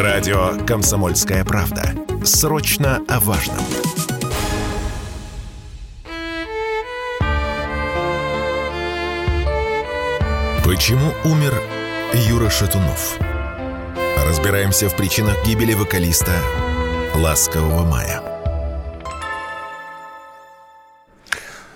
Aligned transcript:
Радио 0.00 0.56
«Комсомольская 0.66 1.44
правда». 1.44 1.94
Срочно 2.24 3.02
о 3.06 3.20
важном. 3.20 3.58
Почему 10.64 11.12
умер 11.26 11.52
Юра 12.14 12.48
Шатунов? 12.48 13.18
Разбираемся 14.26 14.88
в 14.88 14.96
причинах 14.96 15.36
гибели 15.44 15.74
вокалиста 15.74 16.32
«Ласкового 17.14 17.84
мая». 17.84 18.29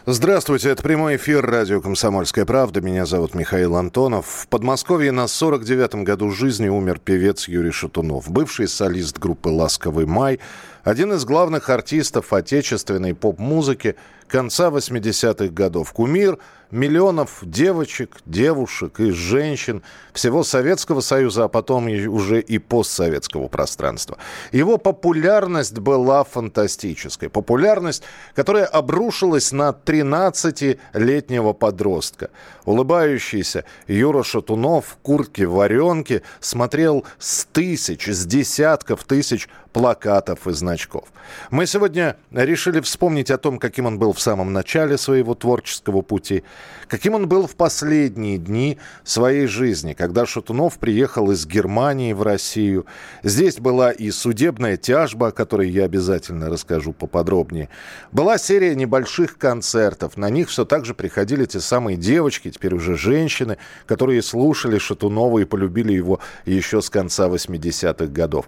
Здравствуйте, 0.07 0.69
это 0.69 0.83
прямой 0.83 1.17
эфир 1.17 1.47
радио 1.47 1.81
«Комсомольская 1.81 2.45
правда». 2.45 2.83
Меня 2.83 3.07
зовут 3.07 3.35
Михаил 3.35 3.75
Антонов. 3.75 4.27
В 4.27 4.49
Подмосковье 4.49 5.13
на 5.13 5.25
49-м 5.25 6.05
году 6.05 6.31
жизни 6.31 6.69
умер 6.69 7.01
певец 7.03 7.49
Юрий 7.49 7.71
Шатунов, 7.71 8.31
бывший 8.31 8.69
солист 8.69 9.19
группы 9.19 9.49
«Ласковый 9.49 10.05
май», 10.05 10.41
один 10.85 11.15
из 11.15 11.25
главных 11.25 11.71
артистов 11.71 12.33
отечественной 12.33 13.15
поп-музыки 13.15 13.97
конца 14.29 14.69
80-х 14.69 15.49
годов. 15.49 15.93
Кумир 15.93 16.39
миллионов 16.71 17.39
девочек, 17.43 18.19
девушек 18.27 19.01
и 19.01 19.11
женщин 19.11 19.83
всего 20.13 20.43
Советского 20.43 21.01
Союза, 21.01 21.45
а 21.45 21.49
потом 21.49 21.87
уже 21.87 22.41
и 22.41 22.59
постсоветского 22.59 23.49
пространства. 23.49 24.19
Его 24.53 24.77
популярность 24.77 25.79
была 25.79 26.25
фантастической. 26.25 27.29
Популярность, 27.29 28.03
которая 28.35 28.67
обрушилась 28.67 29.53
на 29.53 29.71
13-летнего 29.71 31.53
подростка. 31.53 32.31
Улыбающийся 32.65 33.65
Юра 33.87 34.23
Шатунов 34.23 34.87
в 34.87 34.97
куртке-варенке 34.97 36.23
смотрел 36.41 37.05
с 37.19 37.45
тысяч, 37.45 38.07
с 38.09 38.27
десятков 38.27 39.05
тысяч 39.05 39.49
плакатов 39.75 40.47
и 40.47 40.53
значков. 40.53 41.09
Мы 41.51 41.67
сегодня 41.67 42.17
решили 42.31 42.81
вспомнить 42.81 43.31
о 43.33 43.39
том, 43.39 43.59
каким 43.59 43.87
он 43.87 43.99
был 43.99 44.13
в 44.13 44.21
самом 44.21 44.53
начале 44.53 44.97
своего 44.97 45.35
творческого 45.35 46.01
пути, 46.01 46.45
каким 46.87 47.15
он 47.15 47.29
был 47.29 47.49
в 47.49 47.57
последние 47.57 48.39
дни 48.39 48.79
своей 49.03 49.49
жизни, 49.49 49.93
когда 49.93 50.27
Шатунов 50.27 50.79
приехал 50.79 51.33
из 51.33 51.45
Германии 51.45 52.13
в 52.13 52.23
Россию. 52.23 52.87
Здесь 53.25 53.59
была 53.59 53.91
и 53.91 54.13
судебная 54.13 54.77
тяжба, 54.77 55.29
о 55.29 55.33
которой 55.33 55.69
я 55.69 55.85
обязательно 55.85 56.49
расскажу 56.49 56.93
поподробнее. 56.93 57.69
Была 58.13 58.39
серия 58.39 58.77
небольших 58.77 59.39
концертов. 59.39 60.17
На 60.17 60.31
них 60.31 60.51
все 60.51 60.65
так 60.65 60.85
же 60.85 60.95
приходили 60.95 61.47
те 61.47 61.59
самые 61.59 61.97
девочки, 61.97 62.49
теперь 62.53 62.75
уже 62.75 62.97
женщины, 62.97 63.59
которые 63.87 64.23
слушали 64.23 64.79
Шатунова 64.79 65.41
и 65.41 65.45
полюбили 65.45 65.93
его 65.93 66.21
еще 66.47 66.81
с 66.81 66.89
конца 66.91 67.27
80-х 67.27 68.07
годов. 68.07 68.47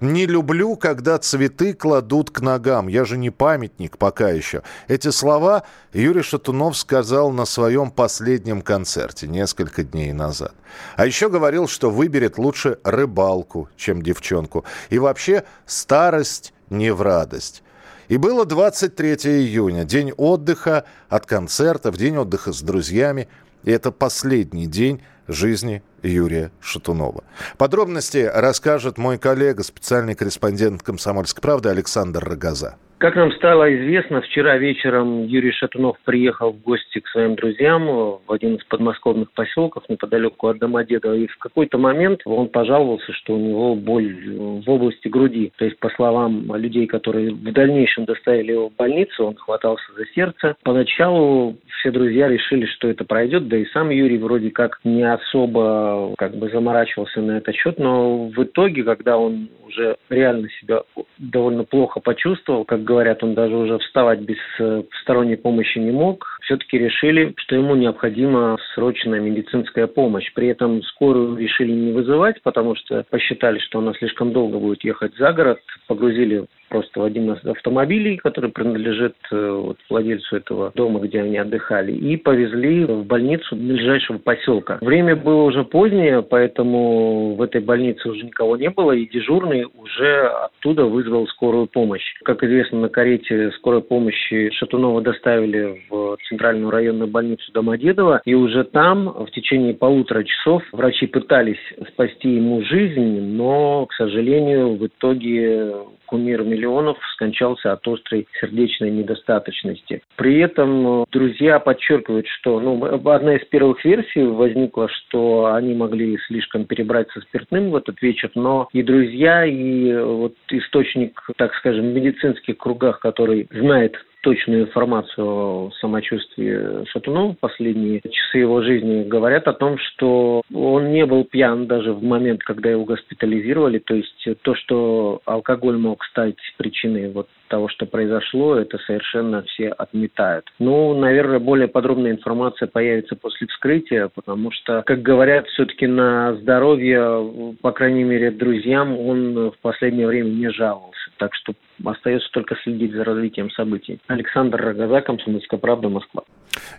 Не 0.00 0.24
люблю, 0.24 0.76
когда 0.76 1.18
цветы 1.18 1.74
кладут 1.74 2.30
к 2.30 2.40
ногам. 2.40 2.88
Я 2.88 3.04
же 3.04 3.18
не 3.18 3.28
памятник 3.28 3.98
пока 3.98 4.30
еще. 4.30 4.62
Эти 4.88 5.10
слова 5.10 5.64
Юрий 5.92 6.22
Шатунов 6.22 6.78
сказал 6.78 7.30
на 7.30 7.44
своем 7.44 7.90
последнем 7.90 8.62
концерте 8.62 9.26
несколько 9.28 9.84
дней 9.84 10.14
назад. 10.14 10.54
А 10.96 11.04
еще 11.04 11.28
говорил, 11.28 11.68
что 11.68 11.90
выберет 11.90 12.38
лучше 12.38 12.78
рыбалку, 12.82 13.68
чем 13.76 14.00
девчонку. 14.00 14.64
И 14.88 14.98
вообще 14.98 15.44
старость 15.66 16.54
не 16.70 16.94
в 16.94 17.02
радость. 17.02 17.62
И 18.08 18.16
было 18.16 18.46
23 18.46 19.14
июня, 19.14 19.84
день 19.84 20.12
отдыха 20.16 20.84
от 21.10 21.26
концертов, 21.26 21.98
день 21.98 22.16
отдыха 22.16 22.52
с 22.52 22.62
друзьями. 22.62 23.28
И 23.64 23.70
это 23.70 23.92
последний 23.92 24.66
день 24.66 25.02
жизни 25.32 25.82
Юрия 26.02 26.50
Шатунова. 26.60 27.24
Подробности 27.58 28.30
расскажет 28.32 28.98
мой 28.98 29.18
коллега, 29.18 29.62
специальный 29.62 30.14
корреспондент 30.14 30.82
«Комсомольской 30.82 31.40
правды» 31.40 31.68
Александр 31.68 32.24
Рогоза. 32.24 32.76
Как 33.00 33.16
нам 33.16 33.32
стало 33.32 33.74
известно, 33.74 34.20
вчера 34.20 34.58
вечером 34.58 35.24
Юрий 35.24 35.52
Шатунов 35.52 35.96
приехал 36.04 36.52
в 36.52 36.60
гости 36.60 36.98
к 36.98 37.08
своим 37.08 37.34
друзьям 37.34 37.86
в 37.86 38.20
один 38.28 38.56
из 38.56 38.64
подмосковных 38.64 39.32
поселков 39.32 39.88
неподалеку 39.88 40.48
от 40.48 40.58
Домодедова. 40.58 41.14
И 41.14 41.26
в 41.26 41.38
какой-то 41.38 41.78
момент 41.78 42.20
он 42.26 42.48
пожаловался, 42.48 43.10
что 43.14 43.36
у 43.36 43.38
него 43.38 43.74
боль 43.74 44.14
в 44.36 44.68
области 44.68 45.08
груди. 45.08 45.50
То 45.56 45.64
есть, 45.64 45.78
по 45.78 45.88
словам 45.88 46.54
людей, 46.56 46.86
которые 46.86 47.30
в 47.32 47.52
дальнейшем 47.52 48.04
доставили 48.04 48.52
его 48.52 48.68
в 48.68 48.76
больницу, 48.76 49.28
он 49.28 49.34
хватался 49.34 49.90
за 49.96 50.04
сердце. 50.14 50.56
Поначалу 50.62 51.56
все 51.78 51.90
друзья 51.92 52.28
решили, 52.28 52.66
что 52.66 52.86
это 52.86 53.06
пройдет, 53.06 53.48
да 53.48 53.56
и 53.56 53.64
сам 53.72 53.88
Юрий 53.88 54.18
вроде 54.18 54.50
как 54.50 54.78
не 54.84 55.10
особо 55.10 56.12
как 56.18 56.36
бы 56.36 56.50
заморачивался 56.50 57.22
на 57.22 57.38
этот 57.38 57.54
счет, 57.54 57.78
но 57.78 58.26
в 58.26 58.44
итоге, 58.44 58.82
когда 58.82 59.16
он 59.16 59.48
уже 59.66 59.96
реально 60.10 60.48
себя 60.60 60.82
довольно 61.18 61.64
плохо 61.64 62.00
почувствовал, 62.00 62.64
как 62.64 62.84
говорят, 62.90 63.22
он 63.22 63.34
даже 63.34 63.56
уже 63.56 63.78
вставать 63.78 64.20
без 64.20 64.38
э, 64.58 64.82
сторонней 65.02 65.36
помощи 65.36 65.78
не 65.78 65.92
мог, 65.92 66.26
все-таки 66.42 66.78
решили, 66.78 67.32
что 67.36 67.54
ему 67.54 67.76
необходима 67.76 68.58
срочная 68.74 69.20
медицинская 69.20 69.86
помощь. 69.86 70.32
При 70.34 70.48
этом 70.48 70.82
скорую 70.82 71.36
решили 71.36 71.70
не 71.70 71.92
вызывать, 71.92 72.42
потому 72.42 72.74
что 72.74 73.04
посчитали, 73.08 73.60
что 73.60 73.78
она 73.78 73.94
слишком 73.94 74.32
долго 74.32 74.58
будет 74.58 74.82
ехать 74.82 75.14
за 75.16 75.32
город, 75.32 75.60
погрузили 75.86 76.46
просто 76.68 77.00
в 77.00 77.04
один 77.04 77.32
из 77.32 77.44
автомобилей, 77.44 78.16
который 78.16 78.50
принадлежит 78.50 79.16
э, 79.30 79.50
вот, 79.50 79.76
владельцу 79.88 80.36
этого 80.36 80.72
дома, 80.74 81.00
где 81.00 81.20
они 81.20 81.36
отдыхали, 81.36 81.92
и 81.92 82.16
повезли 82.16 82.84
в 82.84 83.04
больницу 83.04 83.56
ближайшего 83.56 84.18
поселка. 84.18 84.78
Время 84.80 85.16
было 85.16 85.42
уже 85.42 85.64
позднее, 85.64 86.22
поэтому 86.22 87.34
в 87.34 87.42
этой 87.42 87.60
больнице 87.60 88.08
уже 88.08 88.24
никого 88.24 88.56
не 88.56 88.70
было, 88.70 88.92
и 88.92 89.08
дежурный 89.08 89.66
уже 89.76 90.28
оттуда 90.28 90.84
вызвал 90.84 91.26
скорую 91.26 91.66
помощь. 91.66 92.14
Как 92.24 92.42
известно, 92.42 92.79
на 92.80 92.88
карете 92.88 93.50
скорой 93.52 93.82
помощи 93.82 94.50
Шатунова 94.50 95.00
доставили 95.00 95.82
в 95.88 96.16
центральную 96.28 96.70
районную 96.70 97.08
больницу 97.08 97.52
Домодедово, 97.52 98.22
и 98.24 98.34
уже 98.34 98.64
там 98.64 99.08
в 99.08 99.30
течение 99.30 99.74
полутора 99.74 100.24
часов 100.24 100.62
врачи 100.72 101.06
пытались 101.06 101.60
спасти 101.92 102.36
ему 102.36 102.62
жизнь, 102.62 103.20
но, 103.20 103.86
к 103.86 103.94
сожалению, 103.94 104.76
в 104.76 104.86
итоге 104.86 105.72
кумир 106.10 106.42
миллионов 106.42 106.98
скончался 107.14 107.72
от 107.72 107.86
острой 107.86 108.26
сердечной 108.40 108.90
недостаточности. 108.90 110.02
При 110.16 110.40
этом 110.40 111.02
э, 111.02 111.04
друзья 111.12 111.60
подчеркивают, 111.60 112.26
что 112.26 112.58
ну, 112.58 112.84
одна 112.84 113.36
из 113.36 113.46
первых 113.46 113.84
версий 113.84 114.24
возникла, 114.24 114.88
что 114.88 115.54
они 115.54 115.74
могли 115.74 116.18
слишком 116.26 116.64
перебрать 116.64 117.08
со 117.12 117.20
спиртным 117.20 117.70
в 117.70 117.76
этот 117.76 118.02
вечер, 118.02 118.30
но 118.34 118.68
и 118.72 118.82
друзья, 118.82 119.46
и 119.46 119.88
э, 119.88 120.04
вот 120.04 120.34
источник, 120.50 121.20
так 121.36 121.54
скажем, 121.54 121.90
в 121.90 121.94
медицинских 121.94 122.58
кругах, 122.58 122.98
который 122.98 123.48
знает 123.52 123.94
точную 124.22 124.64
информацию 124.64 125.26
о 125.26 125.70
самочувствии 125.80 126.84
Шатунова 126.88 127.34
последние 127.38 128.00
часы 128.00 128.38
его 128.38 128.62
жизни, 128.62 129.04
говорят 129.04 129.48
о 129.48 129.52
том, 129.52 129.78
что 129.78 130.42
он 130.52 130.92
не 130.92 131.06
был 131.06 131.24
пьян 131.24 131.66
даже 131.66 131.92
в 131.92 132.02
момент, 132.02 132.42
когда 132.42 132.70
его 132.70 132.84
госпитализировали. 132.84 133.78
То 133.78 133.94
есть 133.94 134.28
то, 134.42 134.54
что 134.54 135.20
алкоголь 135.24 135.78
мог 135.78 136.04
стать 136.04 136.36
причиной 136.58 137.10
вот 137.10 137.28
того, 137.48 137.68
что 137.68 137.84
произошло, 137.86 138.56
это 138.56 138.78
совершенно 138.78 139.42
все 139.42 139.68
отметают. 139.70 140.46
Ну, 140.58 140.94
наверное, 140.94 141.40
более 141.40 141.66
подробная 141.66 142.12
информация 142.12 142.68
появится 142.68 143.16
после 143.16 143.48
вскрытия, 143.48 144.08
потому 144.14 144.52
что, 144.52 144.82
как 144.86 145.02
говорят, 145.02 145.48
все-таки 145.48 145.86
на 145.86 146.34
здоровье, 146.36 147.56
по 147.60 147.72
крайней 147.72 148.04
мере, 148.04 148.30
друзьям 148.30 148.96
он 148.96 149.50
в 149.50 149.58
последнее 149.62 150.06
время 150.06 150.28
не 150.28 150.50
жаловался. 150.50 151.10
Так 151.18 151.34
что 151.34 151.52
остается 151.84 152.28
только 152.32 152.56
следить 152.62 152.92
за 152.92 153.04
развитием 153.04 153.50
событий. 153.50 154.00
Александр 154.06 154.60
Рогоза, 154.60 155.00
Комсомольская 155.00 155.58
правда, 155.58 155.88
Москва. 155.88 156.22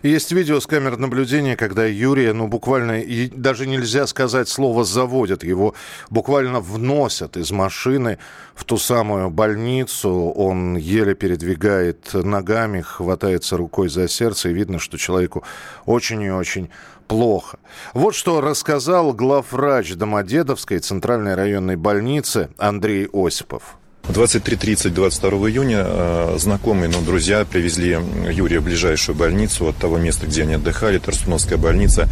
Есть 0.02 0.32
видео 0.32 0.60
с 0.60 0.66
камер 0.66 0.96
наблюдения, 0.98 1.56
когда 1.56 1.86
Юрия, 1.86 2.32
ну, 2.32 2.48
буквально, 2.48 3.00
и 3.00 3.28
даже 3.28 3.66
нельзя 3.66 4.06
сказать 4.06 4.48
слово 4.48 4.84
«заводят», 4.84 5.44
его 5.44 5.74
буквально 6.10 6.60
вносят 6.60 7.36
из 7.36 7.50
машины 7.50 8.18
в 8.54 8.64
ту 8.64 8.76
самую 8.76 9.30
больницу, 9.30 10.10
он 10.10 10.76
еле 10.76 11.14
передвигает 11.14 12.12
ногами, 12.12 12.80
хватается 12.80 13.56
рукой 13.56 13.88
за 13.88 14.08
сердце, 14.08 14.50
и 14.50 14.52
видно, 14.52 14.78
что 14.78 14.98
человеку 14.98 15.44
очень 15.86 16.22
и 16.22 16.30
очень 16.30 16.68
плохо. 17.08 17.58
Вот 17.94 18.14
что 18.14 18.40
рассказал 18.40 19.12
главврач 19.12 19.94
Домодедовской 19.94 20.78
центральной 20.78 21.34
районной 21.34 21.76
больницы 21.76 22.50
Андрей 22.58 23.08
Осипов. 23.12 23.76
23.30 24.08 24.90
22 24.90 25.30
июня 25.48 25.84
э, 25.86 26.36
знакомые, 26.38 26.88
но 26.88 26.98
ну, 26.98 27.06
друзья 27.06 27.44
привезли 27.44 27.96
Юрия 28.32 28.58
в 28.58 28.64
ближайшую 28.64 29.14
больницу 29.16 29.68
от 29.68 29.76
того 29.76 29.96
места, 29.96 30.26
где 30.26 30.42
они 30.42 30.54
отдыхали, 30.54 30.98
Тарсуновская 30.98 31.56
больница, 31.56 32.08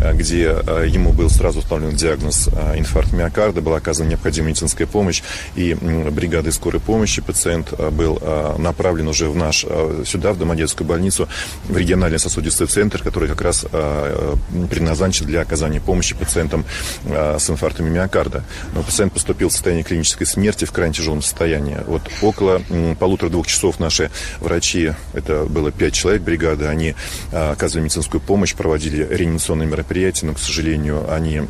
э, 0.00 0.14
где 0.14 0.56
э, 0.66 0.86
ему 0.88 1.12
был 1.12 1.28
сразу 1.28 1.58
установлен 1.58 1.96
диагноз 1.96 2.48
инфаркт 2.48 3.12
миокарда, 3.12 3.60
была 3.60 3.76
оказана 3.76 4.08
необходимая 4.08 4.50
медицинская 4.50 4.86
помощь, 4.86 5.22
и 5.54 5.74
бригадой 5.74 6.52
скорой 6.52 6.80
помощи 6.80 7.20
пациент 7.20 7.72
был 7.92 8.20
направлен 8.58 9.08
уже 9.08 9.28
в 9.28 9.36
наш, 9.36 9.66
сюда, 10.04 10.32
в 10.32 10.38
Домодедскую 10.38 10.86
больницу, 10.86 11.28
в 11.68 11.76
региональный 11.76 12.18
сосудистый 12.18 12.66
центр, 12.66 13.02
который 13.02 13.28
как 13.28 13.40
раз 13.40 13.64
предназначен 14.70 15.26
для 15.26 15.40
оказания 15.40 15.80
помощи 15.80 16.14
пациентам 16.14 16.64
с 17.04 17.50
инфарктами 17.50 17.90
миокарда. 17.90 18.44
Но 18.74 18.82
пациент 18.82 19.12
поступил 19.12 19.48
в 19.48 19.52
состояние 19.52 19.84
клинической 19.84 20.26
смерти 20.26 20.64
в 20.64 20.72
крайне 20.72 20.94
тяжелом 20.94 21.22
состоянии, 21.22 21.33
состояние. 21.34 21.82
Вот 21.86 22.02
около 22.22 22.62
полутора-двух 23.00 23.48
часов 23.48 23.80
наши 23.80 24.10
врачи, 24.38 24.92
это 25.12 25.44
было 25.46 25.72
пять 25.72 25.94
человек 25.94 26.22
бригады, 26.22 26.66
они 26.66 26.94
а, 27.32 27.50
оказывали 27.52 27.84
медицинскую 27.84 28.20
помощь, 28.20 28.54
проводили 28.54 29.06
реанимационные 29.10 29.68
мероприятия, 29.68 30.26
но, 30.26 30.34
к 30.34 30.38
сожалению, 30.38 31.12
они 31.12 31.40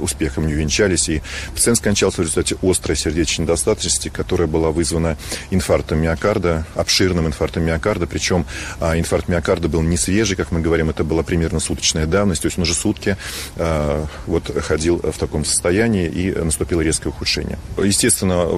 успехом 0.00 0.46
не 0.46 0.54
увенчались, 0.54 1.08
и 1.08 1.22
пациент 1.54 1.78
скончался 1.78 2.16
в 2.18 2.20
результате 2.22 2.56
острой 2.62 2.96
сердечной 2.96 3.44
недостаточности, 3.44 4.08
которая 4.08 4.48
была 4.48 4.70
вызвана 4.70 5.16
инфарктом 5.50 6.00
миокарда, 6.00 6.66
обширным 6.74 7.26
инфарктом 7.26 7.64
миокарда, 7.64 8.06
причем 8.06 8.44
а, 8.80 8.98
инфаркт 8.98 9.28
миокарда 9.28 9.68
был 9.68 9.82
не 9.82 9.96
свежий, 9.96 10.36
как 10.36 10.50
мы 10.50 10.60
говорим, 10.60 10.90
это 10.90 11.04
была 11.04 11.22
примерно 11.22 11.60
суточная 11.60 12.06
давность, 12.06 12.42
то 12.42 12.46
есть 12.46 12.58
он 12.58 12.62
уже 12.62 12.74
сутки 12.74 13.16
а, 13.56 14.04
вот 14.26 14.50
ходил 14.64 14.98
в 14.98 15.16
таком 15.18 15.44
состоянии, 15.44 16.08
и 16.08 16.32
наступило 16.32 16.80
резкое 16.80 17.10
ухудшение. 17.10 17.58
Естественно, 17.76 18.48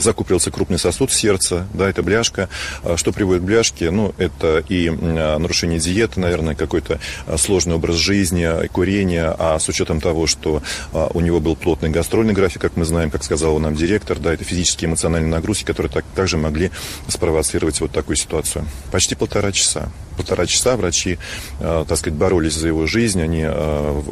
закупился 0.00 0.50
крупный 0.50 0.78
сосуд 0.78 1.12
сердца, 1.12 1.66
да, 1.74 1.88
это 1.88 2.02
бляшка. 2.02 2.48
А 2.82 2.96
что 2.96 3.12
приводит 3.12 3.42
к 3.42 3.46
бляшке? 3.46 3.90
Ну, 3.90 4.14
это 4.18 4.64
и 4.68 4.88
а, 4.88 5.38
нарушение 5.38 5.78
диеты, 5.78 6.20
наверное, 6.20 6.54
какой-то 6.54 7.00
а, 7.26 7.36
сложный 7.36 7.74
образ 7.74 7.96
жизни, 7.96 8.66
курение, 8.68 9.34
а 9.38 9.58
с 9.58 9.68
учетом 9.68 10.00
того, 10.00 10.26
что 10.26 10.62
у 10.92 11.20
него 11.20 11.40
был 11.40 11.56
плотный 11.56 11.90
гастрольный 11.90 12.34
график, 12.34 12.60
как 12.60 12.76
мы 12.76 12.84
знаем, 12.84 13.10
как 13.10 13.24
сказал 13.24 13.58
нам 13.58 13.74
директор, 13.74 14.18
да, 14.18 14.32
это 14.32 14.44
физические 14.44 14.88
эмоциональные 14.88 15.30
нагрузки, 15.30 15.64
которые 15.64 15.90
так, 15.90 16.04
также 16.14 16.36
могли 16.36 16.70
спровоцировать 17.08 17.80
вот 17.80 17.90
такую 17.90 18.16
ситуацию. 18.16 18.66
Почти 18.90 19.14
полтора 19.14 19.52
часа 19.52 19.90
полтора 20.16 20.46
часа 20.46 20.76
врачи, 20.76 21.18
э, 21.60 21.84
так 21.86 21.98
сказать, 21.98 22.18
боролись 22.18 22.54
за 22.54 22.68
его 22.68 22.86
жизнь, 22.86 23.20
они 23.20 23.44
э, 23.46 24.02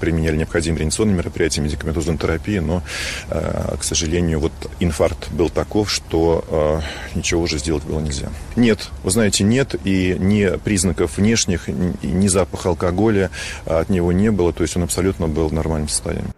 применяли 0.00 0.36
необходимые 0.36 0.80
реанимационные 0.80 1.16
мероприятия, 1.16 1.60
медикаментозную 1.60 2.18
терапию, 2.18 2.62
но, 2.62 2.82
э, 3.30 3.76
к 3.78 3.84
сожалению, 3.84 4.40
вот 4.40 4.52
инфаркт 4.80 5.30
был 5.30 5.50
таков, 5.50 5.90
что 5.90 6.82
ничего 7.14 7.42
уже 7.42 7.58
сделать 7.58 7.84
было 7.84 8.00
нельзя. 8.00 8.28
Нет, 8.56 8.90
вы 9.02 9.10
знаете, 9.10 9.44
нет, 9.44 9.74
и 9.84 10.16
ни 10.18 10.56
признаков 10.58 11.18
внешних, 11.18 11.68
ни 11.68 12.28
запаха 12.28 12.70
алкоголя 12.70 13.30
от 13.66 13.88
него 13.88 14.12
не 14.12 14.30
было, 14.30 14.52
то 14.52 14.62
есть 14.62 14.76
он 14.76 14.84
абсолютно 14.84 15.28
был 15.28 15.48
в 15.48 15.52
нормальном 15.52 15.88
состоянии. 15.88 16.30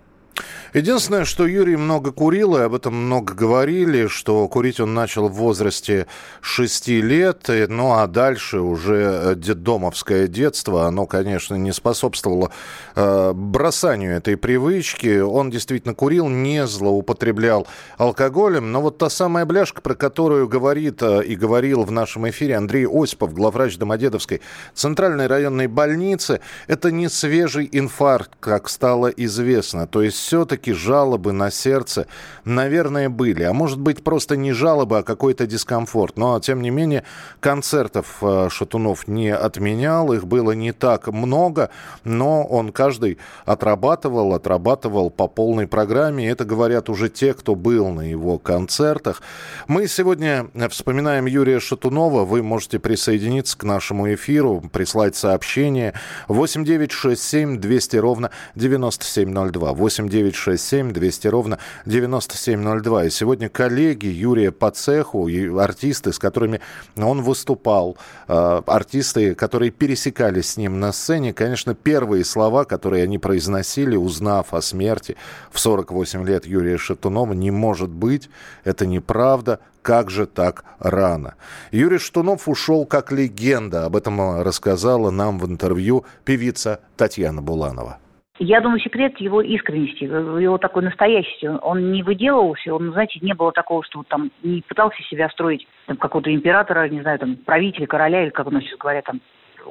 Единственное, 0.75 1.25
что 1.25 1.47
Юрий 1.47 1.77
много 1.77 2.11
курил, 2.11 2.57
и 2.57 2.63
об 2.63 2.75
этом 2.75 2.97
много 2.97 3.33
говорили, 3.33 4.09
что 4.09 4.49
курить 4.49 4.81
он 4.81 4.93
начал 4.93 5.29
в 5.29 5.35
возрасте 5.35 6.09
6 6.41 6.89
лет, 6.89 7.49
ну 7.69 7.93
а 7.93 8.09
дальше 8.09 8.59
уже 8.59 9.35
детдомовское 9.37 10.27
детство, 10.27 10.89
оно, 10.89 11.07
конечно, 11.07 11.55
не 11.55 11.73
способствовало 11.73 12.51
э, 12.97 13.33
бросанию 13.33 14.17
этой 14.17 14.37
привычки. 14.37 15.21
Он 15.21 15.49
действительно 15.49 15.95
курил, 15.95 16.27
не 16.27 16.67
злоупотреблял 16.67 17.69
алкоголем, 17.97 18.73
но 18.73 18.83
вот 18.83 18.99
та 18.99 19.11
самая 19.11 19.47
бляшка, 19.47 19.81
про 19.81 19.95
которую 19.95 20.49
говорит 20.49 21.01
э, 21.05 21.23
и 21.25 21.37
говорил 21.37 21.85
в 21.85 21.93
нашем 21.93 22.29
эфире 22.31 22.57
Андрей 22.57 22.89
Осипов, 22.89 23.33
главврач 23.33 23.77
Домодедовской 23.77 24.41
центральной 24.75 25.29
районной 25.29 25.69
больницы, 25.69 26.41
это 26.67 26.91
не 26.91 27.09
свежий 27.09 27.69
инфаркт, 27.71 28.33
как 28.41 28.69
стало 28.69 29.07
известно. 29.07 29.87
То 29.87 30.03
есть 30.03 30.17
все-таки 30.17 30.64
все-таки 30.65 30.73
жалобы 30.73 31.33
на 31.33 31.51
сердце, 31.51 32.07
наверное, 32.45 33.09
были. 33.09 33.43
А 33.43 33.53
может 33.53 33.79
быть, 33.79 34.03
просто 34.03 34.37
не 34.37 34.53
жалобы, 34.53 34.99
а 34.99 35.03
какой-то 35.03 35.47
дискомфорт. 35.47 36.17
Но, 36.17 36.41
тем 36.41 36.63
не 36.63 36.71
менее, 36.71 37.05
концертов 37.41 38.19
э, 38.23 38.49
Шатунов 38.51 39.09
не 39.09 39.35
отменял. 39.35 40.13
Их 40.13 40.27
было 40.27 40.53
не 40.53 40.73
так 40.73 41.09
много, 41.09 41.69
но 42.05 42.45
он 42.45 42.73
каждый 42.73 43.19
отрабатывал, 43.45 44.35
отрабатывал 44.35 45.11
по 45.11 45.29
полной 45.29 45.67
программе. 45.67 46.29
Это 46.29 46.45
говорят 46.45 46.89
уже 46.89 47.09
те, 47.09 47.35
кто 47.35 47.55
был 47.55 47.89
на 47.89 48.03
его 48.03 48.39
концертах. 48.39 49.23
Мы 49.69 49.87
сегодня 49.89 50.47
вспоминаем 50.71 51.27
Юрия 51.27 51.61
Шатунова. 51.61 52.25
Вы 52.25 52.43
можете 52.43 52.79
присоединиться 52.79 53.59
к 53.59 53.65
нашему 53.65 54.13
эфиру, 54.15 54.63
прислать 54.73 55.17
сообщение 55.17 55.93
8967 56.29 57.61
200 57.61 57.97
ровно 57.97 58.31
9702. 58.55 59.73
8967 59.73 60.54
967 60.57 60.93
200 60.93 61.29
ровно 61.29 61.59
9702. 61.87 63.05
И 63.05 63.11
сегодня 63.11 63.49
коллеги 63.49 64.07
Юрия 64.07 64.51
по 64.51 64.71
цеху, 64.71 65.29
и 65.29 65.49
артисты, 65.57 66.13
с 66.13 66.19
которыми 66.19 66.61
он 66.97 67.23
выступал, 67.23 67.97
э, 68.29 68.63
артисты, 68.67 69.35
которые 69.35 69.71
пересекались 69.71 70.53
с 70.53 70.57
ним 70.57 70.81
на 70.81 70.93
сцене, 70.93 71.33
конечно, 71.33 71.75
первые 71.75 72.25
слова, 72.25 72.65
которые 72.65 73.05
они 73.05 73.19
произносили, 73.19 73.97
узнав 73.97 74.55
о 74.55 74.63
смерти 74.63 75.17
в 75.51 75.59
48 75.61 76.27
лет 76.27 76.47
Юрия 76.47 76.79
Шатунова, 76.79 77.33
не 77.33 77.51
может 77.51 77.91
быть, 77.91 78.31
это 78.65 78.87
неправда, 78.87 79.61
как 79.83 80.11
же 80.11 80.27
так 80.27 80.65
рано? 80.79 81.35
Юрий 81.71 81.99
Штунов 81.99 82.49
ушел 82.49 82.87
как 82.87 83.13
легенда. 83.13 83.85
Об 83.85 83.97
этом 83.97 84.41
рассказала 84.41 85.11
нам 85.11 85.39
в 85.39 85.45
интервью 85.47 86.07
певица 86.25 86.81
Татьяна 86.97 87.43
Буланова. 87.43 87.99
Я 88.39 88.61
думаю, 88.61 88.81
секрет 88.81 89.17
его 89.19 89.43
искренности, 89.43 90.05
его 90.05 90.59
такой 90.59 90.83
настоящести. 90.83 91.47
Он 91.47 91.93
не 91.93 92.03
выделывался, 92.03 92.75
он, 92.75 92.93
знаете, 92.93 93.21
не 93.23 93.33
было 93.33 93.53
такого, 93.53 93.85
что 93.85 94.03
там 94.03 94.33
не 94.43 94.61
пытался 94.63 95.01
себя 95.05 95.29
строить 95.29 95.69
там, 95.87 95.97
какого-то 95.97 96.35
императора, 96.35 96.89
не 96.89 97.01
знаю, 97.01 97.21
там, 97.21 97.37
правителя, 97.37 97.87
короля, 97.87 98.25
или 98.25 98.31
как 98.31 98.49
у 98.49 98.51
нас 98.51 98.65
сейчас 98.65 98.79
говорят, 98.79 99.05
там, 99.05 99.21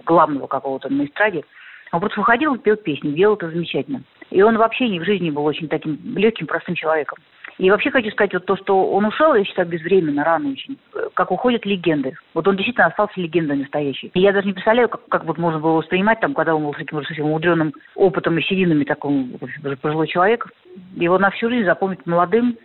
главного 0.06 0.48
какого-то 0.48 0.88
на 0.90 1.06
эстраде. 1.06 1.44
Он 1.92 2.00
просто 2.00 2.22
выходил 2.22 2.56
и 2.56 2.60
пел 2.60 2.78
песни, 2.78 3.12
делал 3.12 3.36
это 3.36 3.50
замечательно. 3.50 4.04
И 4.32 4.42
он 4.42 4.58
вообще 4.58 4.88
не 4.88 5.00
в 5.00 5.04
жизни 5.04 5.30
был 5.30 5.44
очень 5.44 5.68
таким 5.68 6.00
легким, 6.16 6.48
простым 6.48 6.76
человеком. 6.76 7.20
И 7.58 7.70
вообще 7.70 7.92
хочу 7.92 8.10
сказать, 8.12 8.34
вот 8.34 8.46
то, 8.46 8.56
что 8.56 8.92
он 8.92 9.06
ушел, 9.06 9.36
я 9.36 9.44
считаю, 9.44 9.68
безвременно, 9.68 10.24
рано 10.24 10.52
очень, 10.52 10.78
как 11.14 11.32
уходят 11.32 11.66
легенды. 11.66 12.14
Вот 12.34 12.48
он 12.48 12.56
действительно 12.56 12.88
остался 12.88 13.20
легендой 13.20 13.58
настоящей. 13.58 14.12
И 14.14 14.20
я 14.20 14.34
даже 14.34 14.48
не 14.48 14.54
представляю, 14.54 14.90
как, 14.90 15.08
как 15.08 15.26
вот 15.26 15.38
можно 15.38 15.60
было 15.60 15.78
воспринимать, 15.78 16.20
там, 16.20 16.34
когда 16.34 16.56
он 16.56 16.64
был 16.64 16.74
с 16.74 16.78
таким 16.78 16.98
уже 16.98 17.08
совсем 17.08 17.26
умудренным 17.26 17.74
опытом 17.96 18.38
и 18.38 18.42
сединами 18.42 18.84
таком 18.84 19.38
уже 19.40 19.78
пожилой 19.78 20.08
человек. 20.08 20.48
Его 20.96 21.20
на 21.20 21.30
всю 21.32 21.50
жизнь 21.50 21.66
запомнить 21.66 22.06
молодым, 22.06 22.58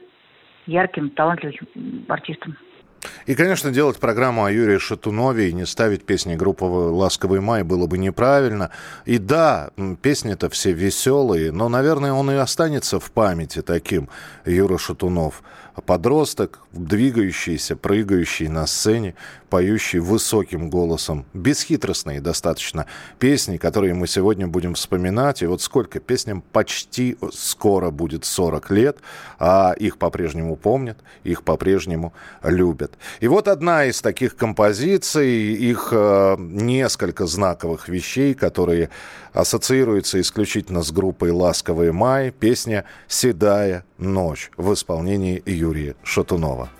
ярким, 0.66 1.10
талантливым 1.10 1.58
артистом. 2.08 2.56
И, 3.26 3.34
конечно, 3.34 3.70
делать 3.70 3.98
программу 3.98 4.44
о 4.44 4.50
Юрии 4.50 4.78
Шатунове 4.78 5.50
и 5.50 5.52
не 5.52 5.66
ставить 5.66 6.04
песни 6.04 6.34
группы 6.34 6.64
«Ласковый 6.64 7.40
май» 7.40 7.62
было 7.62 7.86
бы 7.86 7.98
неправильно. 7.98 8.70
И 9.04 9.18
да, 9.18 9.70
песни-то 10.02 10.50
все 10.50 10.72
веселые, 10.72 11.52
но, 11.52 11.68
наверное, 11.68 12.12
он 12.12 12.30
и 12.30 12.34
останется 12.34 12.98
в 12.98 13.10
памяти 13.10 13.62
таким, 13.62 14.08
Юра 14.44 14.78
Шатунов– 14.78 15.42
подросток, 15.80 16.60
двигающийся, 16.72 17.76
прыгающий 17.76 18.48
на 18.48 18.66
сцене, 18.66 19.14
поющий 19.50 19.98
высоким 19.98 20.70
голосом, 20.70 21.24
бесхитростные 21.34 22.20
достаточно 22.20 22.86
песни, 23.18 23.56
которые 23.56 23.94
мы 23.94 24.06
сегодня 24.06 24.46
будем 24.46 24.74
вспоминать. 24.74 25.42
И 25.42 25.46
вот 25.46 25.62
сколько 25.62 26.00
песням 26.00 26.42
почти 26.52 27.16
скоро 27.32 27.90
будет 27.90 28.24
40 28.24 28.70
лет, 28.70 28.98
а 29.38 29.72
их 29.72 29.98
по-прежнему 29.98 30.56
помнят, 30.56 30.98
их 31.24 31.42
по-прежнему 31.42 32.12
любят. 32.42 32.87
И 33.20 33.28
вот 33.28 33.48
одна 33.48 33.84
из 33.86 34.00
таких 34.00 34.36
композиций, 34.36 35.52
их 35.52 35.88
э, 35.92 36.36
несколько 36.38 37.26
знаковых 37.26 37.88
вещей, 37.88 38.34
которые 38.34 38.90
ассоциируются 39.32 40.20
исключительно 40.20 40.82
с 40.82 40.90
группой 40.90 41.30
«Ласковый 41.30 41.92
май», 41.92 42.30
песня 42.30 42.84
«Седая 43.06 43.84
ночь» 43.98 44.50
в 44.56 44.72
исполнении 44.72 45.42
Юрия 45.46 45.96
Шатунова. 46.02 46.70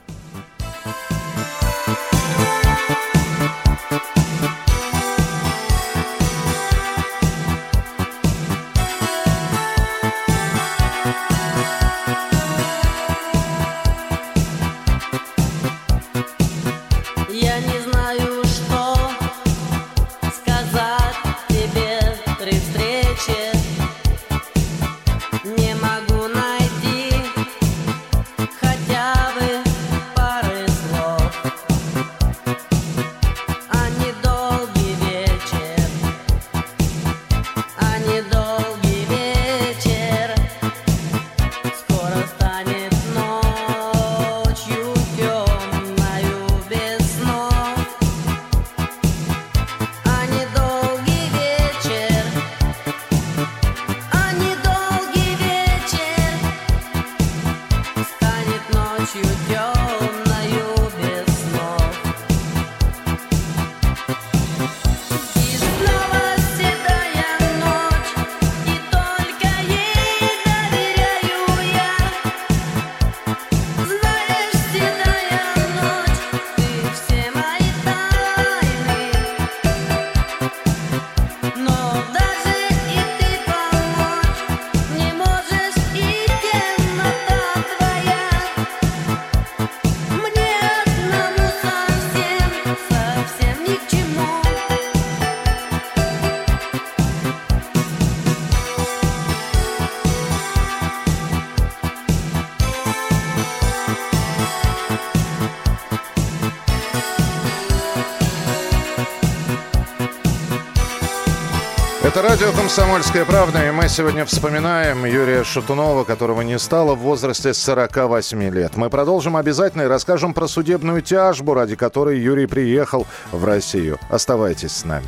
Это 112.19 112.31
радио 112.31 112.51
«Комсомольская 112.51 113.25
правда», 113.25 113.65
и 113.65 113.71
мы 113.71 113.89
сегодня 113.89 114.25
вспоминаем 114.25 115.05
Юрия 115.05 115.45
Шатунова, 115.45 116.03
которого 116.03 116.43
не 116.43 116.59
стало 116.59 116.97
в 116.97 116.99
возрасте 116.99 117.55
48 117.55 118.51
лет. 118.51 118.77
Мы 118.77 118.91
продолжим 118.91 119.37
обязательно 119.37 119.83
и 119.83 119.87
расскажем 119.87 120.35
про 120.35 120.49
судебную 120.49 121.01
тяжбу, 121.01 121.55
ради 121.55 121.77
которой 121.77 122.19
Юрий 122.19 122.47
приехал 122.47 123.07
в 123.31 123.45
Россию. 123.45 124.01
Оставайтесь 124.11 124.73
с 124.73 124.85
нами. 124.85 125.07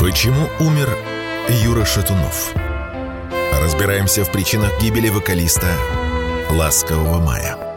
Почему 0.00 0.48
умер 0.58 0.88
Юра 1.50 1.84
Шатунов? 1.84 2.54
Разбираемся 3.60 4.24
в 4.24 4.32
причинах 4.32 4.80
гибели 4.80 5.10
вокалиста 5.10 5.66
«Ласкового 6.50 7.20
мая». 7.20 7.67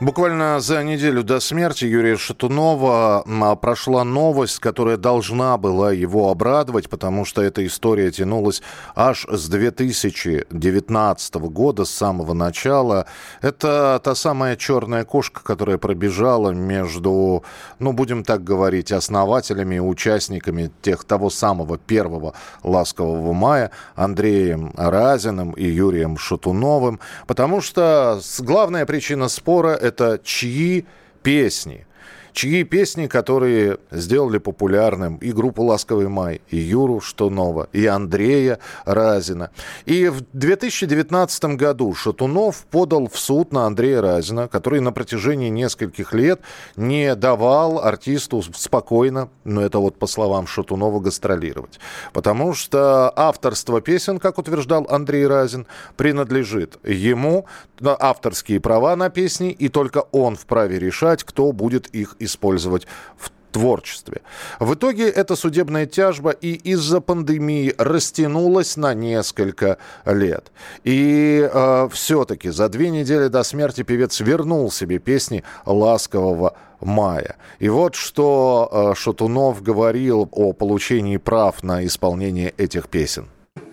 Буквально 0.00 0.60
за 0.60 0.84
неделю 0.84 1.24
до 1.24 1.40
смерти 1.40 1.84
Юрия 1.84 2.16
Шатунова 2.16 3.24
а, 3.26 3.56
прошла 3.56 4.04
новость, 4.04 4.60
которая 4.60 4.96
должна 4.96 5.58
была 5.58 5.90
его 5.90 6.30
обрадовать, 6.30 6.88
потому 6.88 7.24
что 7.24 7.42
эта 7.42 7.66
история 7.66 8.12
тянулась 8.12 8.62
аж 8.94 9.26
с 9.28 9.48
2019 9.48 11.34
года, 11.34 11.84
с 11.84 11.90
самого 11.90 12.32
начала. 12.32 13.06
Это 13.42 14.00
та 14.04 14.14
самая 14.14 14.54
черная 14.54 15.04
кошка, 15.04 15.42
которая 15.42 15.78
пробежала 15.78 16.50
между, 16.50 17.42
ну, 17.80 17.92
будем 17.92 18.22
так 18.22 18.44
говорить, 18.44 18.92
основателями 18.92 19.76
и 19.76 19.80
участниками 19.80 20.70
тех, 20.80 21.02
того 21.02 21.28
самого 21.28 21.76
первого 21.76 22.34
«Ласкового 22.62 23.32
мая» 23.32 23.72
Андреем 23.96 24.72
Разиным 24.76 25.50
и 25.50 25.64
Юрием 25.64 26.18
Шатуновым, 26.18 27.00
потому 27.26 27.60
что 27.60 28.20
главная 28.38 28.86
причина 28.86 29.26
спора– 29.28 29.76
это 29.88 30.20
чьи 30.22 30.86
песни 31.22 31.86
чьи 32.32 32.64
песни, 32.64 33.06
которые 33.06 33.78
сделали 33.90 34.38
популярным 34.38 35.16
и 35.16 35.32
группу 35.32 35.62
«Ласковый 35.62 36.08
май», 36.08 36.40
и 36.48 36.56
Юру 36.56 37.00
Штунова, 37.00 37.68
и 37.72 37.86
Андрея 37.86 38.58
Разина. 38.84 39.50
И 39.86 40.08
в 40.08 40.22
2019 40.32 41.56
году 41.56 41.94
Шатунов 41.94 42.64
подал 42.70 43.08
в 43.08 43.18
суд 43.18 43.52
на 43.52 43.66
Андрея 43.66 44.00
Разина, 44.00 44.48
который 44.48 44.80
на 44.80 44.92
протяжении 44.92 45.48
нескольких 45.48 46.12
лет 46.12 46.40
не 46.76 47.14
давал 47.14 47.78
артисту 47.78 48.42
спокойно, 48.54 49.28
но 49.44 49.62
это 49.62 49.78
вот 49.78 49.98
по 49.98 50.06
словам 50.06 50.46
Шатунова, 50.46 51.00
гастролировать. 51.00 51.78
Потому 52.12 52.54
что 52.54 53.12
авторство 53.16 53.80
песен, 53.80 54.18
как 54.18 54.38
утверждал 54.38 54.86
Андрей 54.88 55.26
Разин, 55.26 55.66
принадлежит 55.96 56.78
ему, 56.84 57.46
авторские 57.80 58.60
права 58.60 58.96
на 58.96 59.10
песни, 59.10 59.50
и 59.50 59.68
только 59.68 60.04
он 60.12 60.36
вправе 60.36 60.78
решать, 60.78 61.24
кто 61.24 61.52
будет 61.52 61.86
их 61.88 62.16
использовать 62.18 62.86
в 63.16 63.30
творчестве. 63.52 64.22
В 64.60 64.74
итоге 64.74 65.08
эта 65.08 65.36
судебная 65.36 65.86
тяжба 65.86 66.30
и 66.30 66.52
из-за 66.52 67.00
пандемии 67.00 67.74
растянулась 67.78 68.76
на 68.76 68.94
несколько 68.94 69.78
лет. 70.06 70.52
И 70.84 71.48
э, 71.50 71.88
все-таки 71.92 72.50
за 72.50 72.68
две 72.68 72.90
недели 72.90 73.28
до 73.28 73.42
смерти 73.42 73.82
певец 73.82 74.20
вернул 74.20 74.70
себе 74.70 74.98
песни 74.98 75.44
«Ласкового 75.66 76.54
мая». 76.80 77.36
И 77.58 77.68
вот 77.68 77.94
что 77.94 78.68
э, 78.70 78.94
Шатунов 78.96 79.62
говорил 79.62 80.28
о 80.30 80.52
получении 80.52 81.16
прав 81.16 81.62
на 81.62 81.84
исполнение 81.86 82.52
этих 82.56 82.88
песен. 82.88 83.28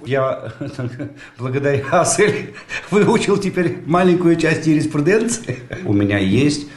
Я 0.06 0.54
благодаря 1.38 1.84
Асель 1.92 2.56
выучил 2.92 3.38
теперь 3.38 3.84
маленькую 3.86 4.36
часть 4.36 4.66
юриспруденции. 4.66 5.60
У 5.84 5.94
меня 5.94 6.18
есть 6.18 6.68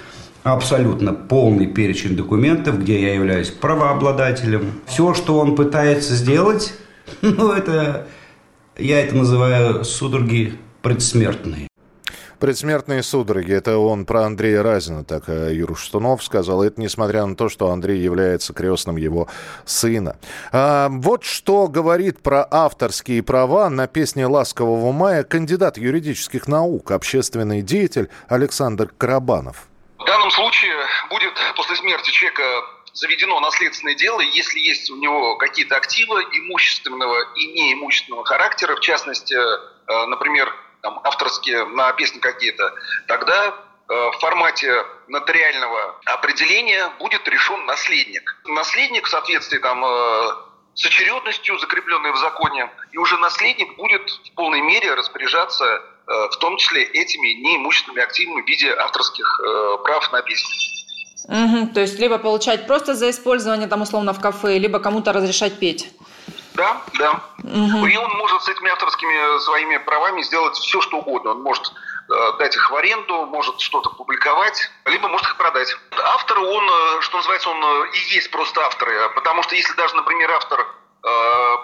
абсолютно 0.53 1.13
полный 1.13 1.67
перечень 1.67 2.17
документов, 2.17 2.81
где 2.81 3.01
я 3.01 3.15
являюсь 3.15 3.51
правообладателем. 3.51 4.81
Все, 4.87 5.15
что 5.15 5.39
он 5.39 5.55
пытается 5.57 6.15
сделать, 6.15 6.75
ну, 7.23 7.53
это, 7.53 8.07
я 8.77 9.01
это 9.01 9.17
называю 9.17 9.85
судороги 9.85 10.55
предсмертные. 10.83 11.69
Предсмертные 12.39 13.03
судороги. 13.03 13.53
Это 13.53 13.79
он 13.79 14.07
про 14.07 14.25
Андрея 14.25 14.63
Разина, 14.63 15.03
так 15.03 15.25
э, 15.29 15.53
Юру 15.55 15.75
Штунов 15.75 16.23
сказал. 16.23 16.63
Это 16.63 16.81
несмотря 16.81 17.27
на 17.27 17.35
то, 17.35 17.49
что 17.49 17.71
Андрей 17.71 18.01
является 18.01 18.53
крестным 18.53 18.97
его 18.97 19.27
сына. 19.65 20.17
А, 20.53 20.89
вот 20.89 21.25
что 21.25 21.67
говорит 21.67 22.21
про 22.21 22.47
авторские 22.49 23.25
права 23.25 23.69
на 23.71 23.89
песне 23.89 24.27
«Ласкового 24.27 24.93
мая» 24.93 25.25
кандидат 25.25 25.79
юридических 25.79 26.47
наук, 26.47 26.93
общественный 26.93 27.61
деятель 27.61 28.09
Александр 28.29 28.93
Карабанов. 28.97 29.68
В 29.99 30.05
данном 30.05 30.31
случае 30.31 30.77
будет 31.11 31.35
после 31.57 31.77
смерти 31.77 32.11
человека 32.13 32.45
заведено 32.93 33.41
наследственное 33.41 33.95
дело, 33.95 34.21
если 34.21 34.61
есть 34.61 34.91
у 34.91 34.97
него 34.97 35.37
какие-то 35.37 35.77
активы 35.77 36.23
имущественного 36.23 37.35
и 37.35 37.47
неимущественного 37.47 38.25
характера, 38.25 38.77
в 38.77 38.81
частности, 38.81 39.35
э, 39.35 40.07
например, 40.07 40.55
там, 40.83 41.01
авторские 41.03 41.65
на 41.67 41.93
песни 41.93 42.21
какие-то, 42.21 42.73
тогда 43.09 43.49
э, 43.49 43.53
в 43.89 44.19
формате 44.21 44.85
нотариального 45.09 46.01
определения 46.07 46.91
будет 47.01 47.27
решен 47.27 47.67
наследник. 47.67 48.41
Наследник 48.45 49.07
в 49.07 49.11
соответствии 49.11 49.59
там, 49.59 49.85
э, 49.85 50.31
с 50.75 50.87
очередностью, 50.87 51.59
закрепленной 51.59 52.13
в 52.13 52.17
законе, 52.19 52.71
и 52.93 52.99
уже 52.99 53.19
наследник 53.19 53.75
будет 53.77 54.09
в 54.09 54.35
полной 54.35 54.61
мере 54.61 54.95
распоряжаться 54.95 55.83
в 56.09 56.37
том 56.39 56.57
числе 56.57 56.83
этими 56.83 57.29
неимущественными 57.43 58.03
активами 58.03 58.43
в 58.43 58.47
виде 58.47 58.73
авторских 58.73 59.41
э, 59.45 59.77
прав 59.85 60.11
на 60.13 60.23
песни. 60.23 60.57
Угу, 61.29 61.75
то 61.75 61.81
есть 61.81 61.99
либо 61.99 62.19
получать 62.19 62.67
просто 62.67 62.95
за 62.95 63.11
использование 63.11 63.69
там 63.69 63.83
условно 63.83 64.15
в 64.15 64.21
кафе, 64.21 64.59
либо 64.59 64.79
кому-то 64.79 65.13
разрешать 65.13 65.59
петь. 65.59 65.93
Да, 66.55 66.81
да. 66.99 67.21
Угу. 67.45 67.87
И 67.87 67.97
он 67.97 68.11
может 68.17 68.43
с 68.43 68.49
этими 68.49 68.71
авторскими 68.71 69.39
своими 69.41 69.77
правами 69.77 70.23
сделать 70.23 70.57
все, 70.57 70.81
что 70.81 70.99
угодно. 70.99 71.33
Он 71.33 71.43
может 71.43 71.71
э, 72.09 72.39
дать 72.39 72.57
их 72.57 72.71
в 72.71 72.75
аренду, 72.75 73.27
может 73.27 73.61
что-то 73.61 73.91
публиковать, 73.91 74.71
либо 74.87 75.09
может 75.09 75.27
их 75.27 75.37
продать. 75.37 75.77
Автор, 76.15 76.39
он, 76.39 76.71
что 77.03 77.19
называется, 77.19 77.51
он 77.51 77.85
и 77.93 77.99
есть 78.15 78.31
просто 78.31 78.65
автор. 78.65 78.89
Потому 79.15 79.43
что 79.43 79.55
если 79.55 79.75
даже, 79.75 79.95
например, 79.95 80.31
автор 80.33 80.67
Э, 80.67 80.78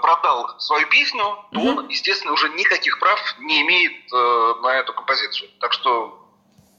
продал 0.01 0.59
свою 0.59 0.87
песню, 0.89 1.23
то 1.53 1.61
угу. 1.61 1.69
он, 1.81 1.89
естественно, 1.89 2.33
уже 2.33 2.49
никаких 2.51 2.99
прав 2.99 3.21
не 3.41 3.63
имеет 3.63 3.93
э, 4.13 4.55
на 4.63 4.75
эту 4.77 4.93
композицию. 4.93 5.51
Так 5.61 5.73
что 5.73 6.21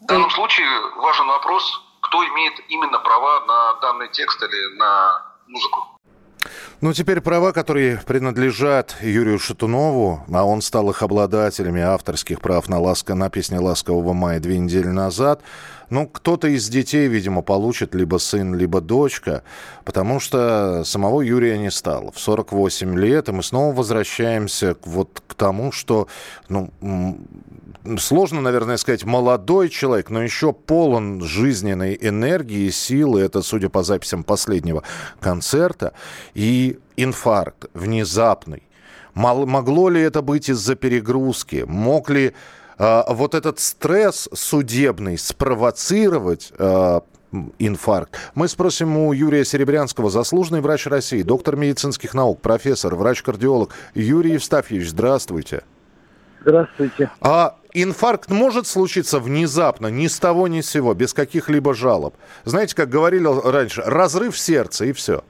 в 0.02 0.06
данном 0.06 0.30
случае 0.32 0.68
важен 0.98 1.28
вопрос, 1.28 1.82
кто 2.02 2.24
имеет 2.28 2.54
именно 2.70 3.00
права 3.00 3.46
на 3.46 3.80
данный 3.82 4.08
текст 4.10 4.42
или 4.44 4.78
на 4.78 5.22
музыку. 5.48 5.96
Ну, 6.82 6.94
теперь 6.94 7.22
права, 7.22 7.52
которые 7.52 8.02
принадлежат 8.06 8.96
Юрию 9.02 9.40
Шатунову, 9.40 10.24
а 10.32 10.44
он 10.44 10.62
стал 10.62 10.90
их 10.92 11.02
обладателями 11.02 11.82
авторских 11.82 12.42
прав 12.42 12.70
на, 12.70 12.80
ласка, 12.80 13.16
на 13.16 13.30
песне 13.30 13.60
«Ласкового 13.60 14.14
мая» 14.14 14.40
две 14.40 14.60
недели 14.60 14.88
назад. 14.88 15.42
Ну, 15.90 16.08
кто-то 16.08 16.48
из 16.48 16.68
детей, 16.70 17.08
видимо, 17.08 17.42
получит 17.42 17.94
либо 17.94 18.18
сын, 18.18 18.56
либо 18.56 18.82
дочка, 18.82 19.44
потому 19.84 20.20
что 20.20 20.84
самого 20.84 21.22
Юрия 21.22 21.58
не 21.58 21.72
стало. 21.72 22.12
В 22.12 22.20
48 22.20 22.98
лет, 22.98 23.30
и 23.30 23.32
мы 23.32 23.44
снова 23.44 23.76
возвращаемся 23.76 24.76
вот 24.84 25.22
к 25.28 25.34
тому, 25.36 25.72
что, 25.72 26.08
ну, 26.50 26.72
сложно, 28.00 28.42
наверное, 28.42 28.78
сказать, 28.78 29.04
молодой 29.06 29.70
человек, 29.70 30.10
но 30.10 30.24
еще 30.24 30.54
полон 30.54 31.22
жизненной 31.22 31.98
энергии, 32.02 32.70
силы. 32.70 33.22
Это, 33.22 33.42
судя 33.42 33.70
по 33.70 33.84
записям 33.84 34.24
последнего 34.24 34.84
концерта. 35.20 35.94
И 36.34 36.80
инфаркт 36.98 37.66
внезапный. 37.74 38.64
Могло 39.14 39.90
ли 39.90 40.02
это 40.02 40.22
быть 40.22 40.50
из-за 40.50 40.76
перегрузки? 40.76 41.64
Мог 41.68 42.10
ли 42.10 42.34
вот 42.78 43.36
этот 43.36 43.60
стресс 43.60 44.30
судебный 44.34 45.18
спровоцировать 45.18 46.52
э, 46.58 47.00
инфаркт. 47.60 48.18
Мы 48.34 48.48
спросим 48.48 48.98
у 48.98 49.14
Юрия 49.14 49.46
Серебрянского, 49.46 50.10
заслуженный 50.10 50.62
врач 50.62 50.88
России, 50.88 51.22
доктор 51.22 51.56
медицинских 51.56 52.14
наук, 52.14 52.42
профессор, 52.42 52.96
врач-кардиолог. 52.96 53.74
Юрий 53.94 54.34
Евстафьевич, 54.34 54.90
здравствуйте. 54.90 55.64
Здравствуйте. 56.42 57.10
А 57.22 57.58
инфаркт 57.74 58.30
может 58.30 58.68
случиться 58.68 59.20
внезапно, 59.20 59.88
ни 59.88 60.08
с 60.08 60.20
того 60.20 60.48
ни 60.48 60.62
с 60.62 60.70
сего, 60.70 60.94
без 60.94 61.14
каких-либо 61.14 61.74
жалоб. 61.74 62.16
Знаете, 62.44 62.76
как 62.76 62.90
говорили 62.90 63.28
раньше, 63.28 63.82
разрыв 63.82 64.38
сердца 64.38 64.86
и 64.86 64.94
все. 64.94 65.24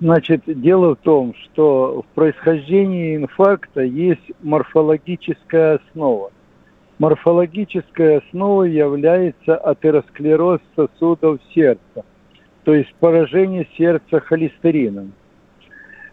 Значит, 0.00 0.42
дело 0.46 0.94
в 0.94 0.98
том, 0.98 1.34
что 1.42 2.02
в 2.02 2.14
происхождении 2.14 3.16
инфаркта 3.16 3.82
есть 3.82 4.32
морфологическая 4.42 5.80
основа. 5.80 6.30
Морфологическая 6.98 8.18
основа 8.18 8.62
является 8.62 9.56
атеросклероз 9.56 10.60
сосудов 10.76 11.40
сердца, 11.54 12.04
то 12.64 12.74
есть 12.74 12.94
поражение 12.94 13.66
сердца 13.76 14.20
холестерином 14.20 15.12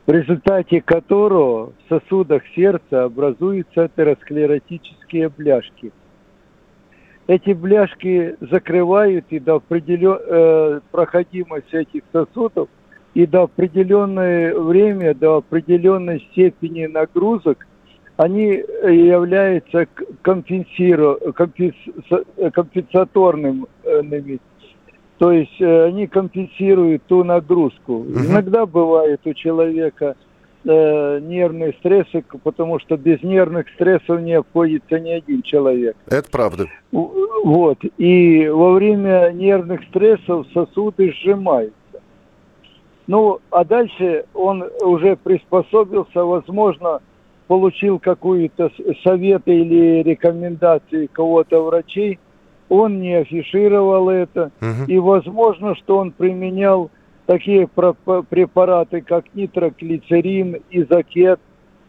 в 0.06 0.12
результате 0.12 0.82
которого 0.82 1.72
в 1.72 1.90
сосудах 1.90 2.44
сердца 2.56 3.06
образуются 3.06 3.84
атеросклеротические 3.84 5.30
бляшки. 5.30 5.92
эти 7.28 7.52
бляшки 7.52 8.36
закрывают 8.42 9.26
и 9.30 9.40
до 9.40 9.56
определен... 9.56 10.18
э, 10.20 10.82
проходимость 10.92 11.74
этих 11.74 12.04
сосудов 12.12 12.68
и 13.14 13.26
до 13.26 13.44
определенное 13.44 14.56
время, 14.56 15.14
до 15.14 15.38
определенной 15.38 16.20
степени 16.32 16.86
нагрузок 16.86 17.66
они 18.18 18.46
являются 18.46 19.88
компенсиру... 20.22 21.20
компенс... 21.36 21.76
компенсаторными. 22.54 24.40
То 25.18 25.32
есть 25.32 25.62
э, 25.62 25.86
они 25.86 26.08
компенсируют 26.08 27.04
ту 27.04 27.24
нагрузку. 27.24 28.00
Угу. 28.00 28.20
Иногда 28.20 28.66
бывает 28.66 29.22
у 29.26 29.34
человека 29.34 30.16
э, 30.66 31.20
нервные 31.22 31.74
стрессы, 31.80 32.24
потому 32.44 32.80
что 32.80 32.98
без 32.98 33.22
нервных 33.24 33.70
стрессов 33.76 34.22
не 34.22 34.34
обходится 34.34 35.00
ни 35.00 35.12
один 35.12 35.42
человек. 35.42 35.96
Это 36.08 36.30
правда. 36.30 36.68
Вот. 36.92 37.80
И 37.98 38.48
во 38.48 38.74
время 38.74 39.32
нервных 39.34 39.84
стрессов 39.90 40.48
сосуды 40.54 41.14
сжимаются. 41.14 41.83
Ну, 43.08 43.40
а 43.52 43.66
дальше 43.66 44.26
он 44.34 44.64
уже 44.82 45.16
приспособился, 45.18 46.24
возможно, 46.24 47.02
получил 47.48 48.00
какую-то 48.00 48.72
совет 49.04 49.42
или 49.46 50.02
рекомендации 50.04 51.08
кого-то 51.08 51.62
врачей, 51.62 52.20
он 52.70 53.02
не 53.02 53.16
афишировал 53.16 54.10
это, 54.10 54.52
угу. 54.62 54.86
и 54.88 54.98
возможно, 54.98 55.76
что 55.76 55.98
он 55.98 56.12
применял 56.12 56.90
такие 57.26 57.68
препараты, 57.68 59.02
как 59.02 59.26
нитроглицерин, 59.34 60.62
изокет, 60.72 61.40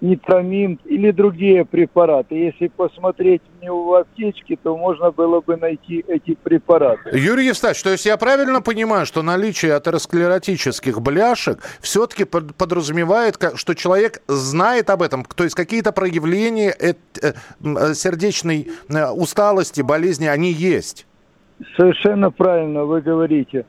нитромин 0.04 0.78
или 0.84 1.10
другие 1.10 1.64
препараты. 1.64 2.34
Если 2.34 2.68
посмотреть 2.68 3.42
в 3.58 3.62
него 3.62 3.84
в 3.84 3.94
аптечке, 3.94 4.56
то 4.62 4.76
можно 4.76 5.10
было 5.10 5.40
бы 5.40 5.56
найти 5.56 6.04
эти 6.06 6.34
препараты. 6.34 7.16
Юрий 7.18 7.46
Евстач, 7.46 7.82
то 7.82 7.90
есть 7.90 8.06
я 8.06 8.16
правильно 8.16 8.60
понимаю, 8.60 9.06
что 9.06 9.22
наличие 9.22 9.74
атеросклеротических 9.74 11.00
бляшек 11.00 11.58
все-таки 11.80 12.24
подразумевает, 12.24 13.38
что 13.56 13.74
человек 13.74 14.22
знает 14.28 14.90
об 14.90 15.02
этом, 15.02 15.24
то 15.24 15.44
есть 15.44 15.56
какие-то 15.56 15.92
проявления 15.92 16.74
э, 16.78 16.94
сердечной 17.94 18.68
э, 18.88 19.10
усталости, 19.10 19.80
болезни, 19.80 20.26
они 20.26 20.52
есть? 20.52 21.06
Совершенно 21.76 22.30
правильно 22.30 22.84
вы 22.84 23.00
говорите. 23.00 23.64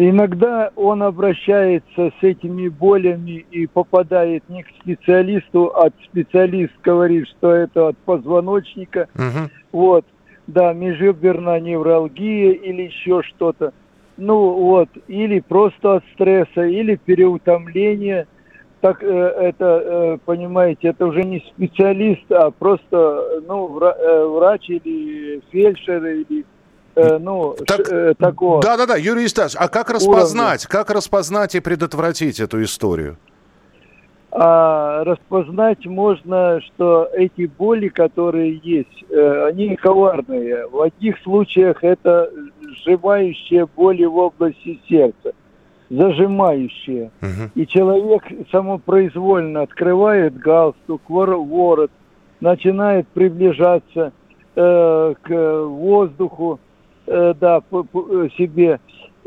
Иногда 0.00 0.70
он 0.76 1.02
обращается 1.02 2.12
с 2.20 2.22
этими 2.22 2.68
болями 2.68 3.44
и 3.50 3.66
попадает 3.66 4.48
не 4.48 4.62
к 4.62 4.68
специалисту, 4.80 5.72
а 5.74 5.90
специалист 6.04 6.72
говорит, 6.84 7.26
что 7.26 7.50
это 7.50 7.88
от 7.88 7.98
позвоночника. 7.98 9.08
Угу. 9.16 9.50
Вот, 9.72 10.04
да, 10.46 10.72
межреберная 10.72 11.58
невралгия 11.58 12.52
или 12.52 12.82
еще 12.82 13.22
что-то. 13.24 13.72
Ну 14.16 14.52
вот, 14.52 14.88
или 15.08 15.40
просто 15.40 15.96
от 15.96 16.04
стресса, 16.14 16.62
или 16.62 16.94
переутомление. 16.94 18.28
Так 18.80 19.02
э, 19.02 19.06
это, 19.08 19.82
э, 19.84 20.18
понимаете, 20.24 20.90
это 20.90 21.06
уже 21.06 21.24
не 21.24 21.40
специалист, 21.40 22.30
а 22.30 22.52
просто 22.52 23.42
ну, 23.48 23.80
э, 23.80 24.26
врач 24.26 24.70
или 24.70 25.42
фельдшер 25.50 26.06
или 26.06 26.44
ну, 27.18 27.56
так, 27.66 27.80
э, 27.90 28.14
такого. 28.18 28.62
Да, 28.62 28.76
да, 28.76 28.86
да, 28.86 28.96
Юрий 28.96 29.26
Исташ, 29.26 29.54
а 29.56 29.68
как 29.68 29.90
распознать, 29.90 30.64
уровня. 30.64 30.68
как 30.68 30.90
распознать 30.90 31.54
и 31.54 31.60
предотвратить 31.60 32.40
эту 32.40 32.62
историю? 32.62 33.16
А, 34.30 35.04
распознать 35.04 35.86
можно, 35.86 36.60
что 36.60 37.08
эти 37.14 37.46
боли, 37.46 37.88
которые 37.88 38.60
есть, 38.62 39.04
э, 39.10 39.46
они 39.48 39.74
коварные. 39.76 40.66
В 40.68 40.82
одних 40.82 41.18
случаях 41.22 41.82
это 41.82 42.30
сжимающие 42.60 43.66
боли 43.66 44.04
в 44.04 44.16
области 44.16 44.78
сердца, 44.86 45.32
зажимающие. 45.88 47.10
Угу. 47.22 47.50
И 47.54 47.66
человек 47.66 48.22
самопроизвольно 48.52 49.62
открывает 49.62 50.36
галстук, 50.36 51.00
ворот, 51.08 51.90
начинает 52.40 53.08
приближаться 53.08 54.12
э, 54.54 55.14
к 55.22 55.64
воздуху, 55.64 56.60
э, 57.08 57.34
да, 57.40 57.60
по, 57.60 57.82
по, 57.82 58.24
э, 58.24 58.28
себе. 58.36 58.80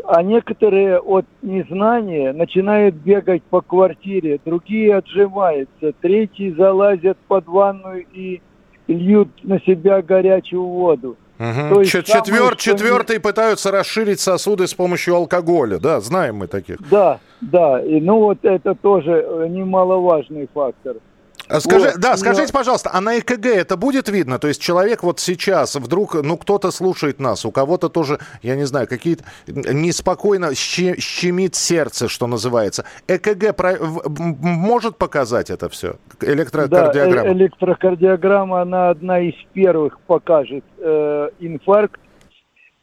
А 0.04 0.24
некоторые 0.24 1.00
от 1.00 1.26
незнания 1.42 2.34
начинают 2.34 2.96
бегать 2.96 3.44
по 3.44 3.62
квартире, 3.62 4.40
другие 4.44 4.96
отжимаются, 4.96 5.94
третьи 6.02 6.54
залазят 6.58 7.18
под 7.28 7.46
ванную 7.48 8.06
и 8.12 8.42
льют 8.88 9.30
на 9.44 9.60
себя 9.62 10.02
горячую 10.02 10.64
воду. 10.64 11.18
Угу. 11.40 11.74
То 11.74 11.80
есть 11.82 11.92
Четвер, 11.92 12.38
самое, 12.38 12.56
четвертые 12.56 13.18
не... 13.18 13.22
пытаются 13.22 13.72
расширить 13.72 14.20
сосуды 14.20 14.68
с 14.68 14.76
помощью 14.76 15.16
алкоголя, 15.16 15.80
да, 15.80 16.00
знаем 16.00 16.36
мы 16.38 16.48
таких. 16.48 16.78
Да, 16.90 17.20
да, 17.42 17.82
и 17.82 18.00
ну 18.00 18.20
вот 18.20 18.40
это 18.44 18.76
тоже 18.76 19.26
э, 19.28 19.48
немаловажный 19.50 20.48
фактор. 20.54 20.98
А 21.52 21.60
скажи, 21.60 21.88
вот, 21.88 22.00
да, 22.00 22.16
скажите, 22.18 22.54
пожалуйста, 22.54 22.92
а 22.94 23.02
на 23.02 23.20
ЭКГ 23.20 23.46
это 23.46 23.76
будет 23.76 24.08
видно? 24.08 24.40
То 24.40 24.48
есть 24.48 24.62
человек 24.62 25.04
вот 25.04 25.20
сейчас 25.20 25.76
вдруг, 25.76 26.16
ну, 26.16 26.38
кто-то 26.38 26.72
слушает 26.72 27.20
нас, 27.20 27.46
у 27.46 27.52
кого-то 27.52 27.90
тоже, 27.90 28.20
я 28.42 28.56
не 28.56 28.64
знаю, 28.64 28.88
какие-то 28.88 29.26
неспокойно 29.48 30.56
щемит 30.56 31.56
сердце, 31.56 32.08
что 32.08 32.28
называется. 32.28 32.86
ЭКГ 33.08 33.56
про... 33.56 33.78
может 34.08 34.98
показать 34.98 35.50
это 35.50 35.68
все? 35.68 35.96
Электрокардиограмма? 36.22 37.24
Да, 37.24 37.30
э, 37.30 37.34
электрокардиограмма, 37.34 38.62
она 38.62 38.90
одна 38.90 39.20
из 39.20 39.36
первых 39.54 40.00
покажет 40.02 40.64
э, 40.78 41.30
инфаркт, 41.40 42.00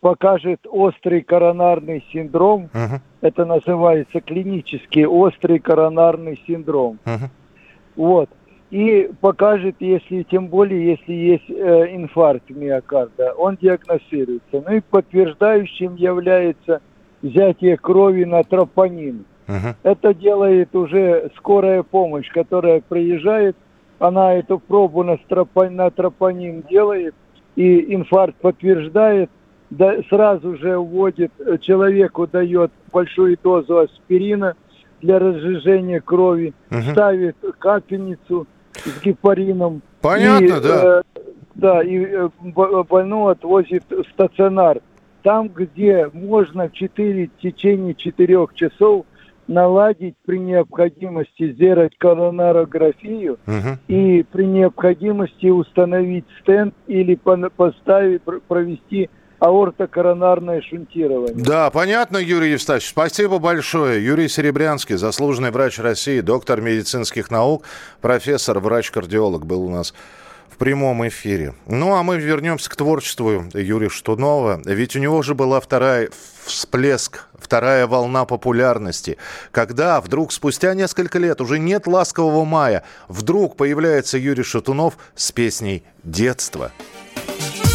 покажет 0.01 0.61
острый 0.69 1.23
коронарный 1.23 2.05
синдром. 2.13 2.69
Uh-huh. 2.73 3.01
Это 3.21 3.45
называется 3.47 4.21
клинический 4.21 5.07
острый 5.07 5.59
коронарный 5.59 6.41
синдром. 6.47 6.99
Uh-huh. 7.05 7.29
Вот 7.97 8.31
и 8.71 9.11
покажет, 9.21 9.77
если 9.81 10.25
тем 10.25 10.49
более, 10.49 10.91
если 10.91 11.13
есть 11.13 11.51
э, 11.51 11.95
инфаркт 11.95 12.51
миокарда, 12.51 13.33
он 13.33 13.57
диагностируется. 13.57 14.63
Ну 14.67 14.75
и 14.75 14.81
подтверждающим 14.81 15.95
является 15.97 16.83
взятие 17.23 17.79
крови 17.79 18.25
на 18.25 18.45
тропонин. 18.45 19.25
Uh-huh. 19.47 19.75
Это 19.83 20.13
делает 20.13 20.75
уже 20.75 21.31
скорая 21.37 21.83
помощь, 21.83 22.31
которая 22.31 22.83
приезжает, 22.87 23.57
она 23.99 24.35
эту 24.35 24.59
пробу 24.59 25.03
на, 25.03 25.17
стропон, 25.25 25.75
на 25.75 25.91
тропонин 25.91 26.63
делает, 26.69 27.15
и 27.57 27.95
инфаркт 27.95 28.37
подтверждает, 28.37 29.31
да, 29.71 29.97
сразу 30.11 30.57
же 30.59 30.79
вводит, 30.79 31.33
э, 31.39 31.57
человеку 31.59 32.27
дает 32.27 32.71
большую 32.93 33.39
дозу 33.43 33.79
аспирина 33.79 34.55
для 35.01 35.19
разжижения 35.19 36.01
крови, 36.03 36.53
uh-huh. 36.69 36.93
ставит 36.93 37.37
капельницу, 37.59 38.47
с 38.85 39.03
гепарином. 39.03 39.83
Понятно, 40.01 40.45
и, 40.45 40.61
да. 40.61 41.01
Э, 41.01 41.03
да, 41.55 41.83
и 41.83 41.99
э, 41.99 42.29
больного 42.89 43.33
отвозит 43.33 43.85
в 43.91 44.05
стационар. 44.13 44.81
Там, 45.23 45.49
где 45.49 46.09
можно 46.13 46.69
в 46.69 46.73
4, 46.73 47.27
в 47.27 47.41
течение 47.43 47.95
4 47.95 48.47
часов 48.55 49.05
наладить 49.49 50.15
при 50.25 50.39
необходимости 50.39 51.53
сделать 51.53 51.97
коронарографию 51.97 53.39
угу. 53.47 53.79
и 53.89 54.25
при 54.31 54.45
необходимости 54.45 55.47
установить 55.47 56.27
стенд 56.41 56.75
или 56.87 57.15
поставить, 57.15 58.23
провести 58.47 59.11
аортокоронарное 59.41 60.63
шунтирование. 60.63 61.35
Да, 61.35 61.71
понятно, 61.71 62.19
Юрий 62.19 62.53
Евстач. 62.53 62.89
Спасибо 62.89 63.39
большое. 63.39 64.05
Юрий 64.05 64.29
Серебрянский, 64.29 64.97
заслуженный 64.97 65.51
врач 65.51 65.79
России, 65.79 66.21
доктор 66.21 66.61
медицинских 66.61 67.31
наук, 67.31 67.65
профессор, 68.01 68.59
врач-кардиолог 68.59 69.47
был 69.47 69.63
у 69.63 69.71
нас 69.71 69.95
в 70.49 70.57
прямом 70.57 71.07
эфире. 71.07 71.55
Ну, 71.67 71.95
а 71.95 72.03
мы 72.03 72.19
вернемся 72.19 72.69
к 72.69 72.75
творчеству 72.75 73.45
Юрия 73.55 73.89
Штунова. 73.89 74.61
Ведь 74.65 74.97
у 74.97 74.99
него 74.99 75.23
же 75.23 75.35
была 75.35 75.61
вторая 75.61 76.09
всплеск, 76.45 77.27
вторая 77.39 77.87
волна 77.87 78.25
популярности, 78.25 79.19
когда 79.53 80.01
вдруг 80.01 80.33
спустя 80.33 80.75
несколько 80.75 81.19
лет 81.19 81.41
уже 81.41 81.61
нет 81.61 81.87
«Ласкового 81.87 82.45
мая», 82.45 82.83
вдруг 83.07 83.57
появляется 83.57 84.19
Юрий 84.19 84.43
Шатунов 84.43 84.99
с 85.15 85.31
песней 85.31 85.85
«Детство». 86.03 86.73
детство, 86.73 87.68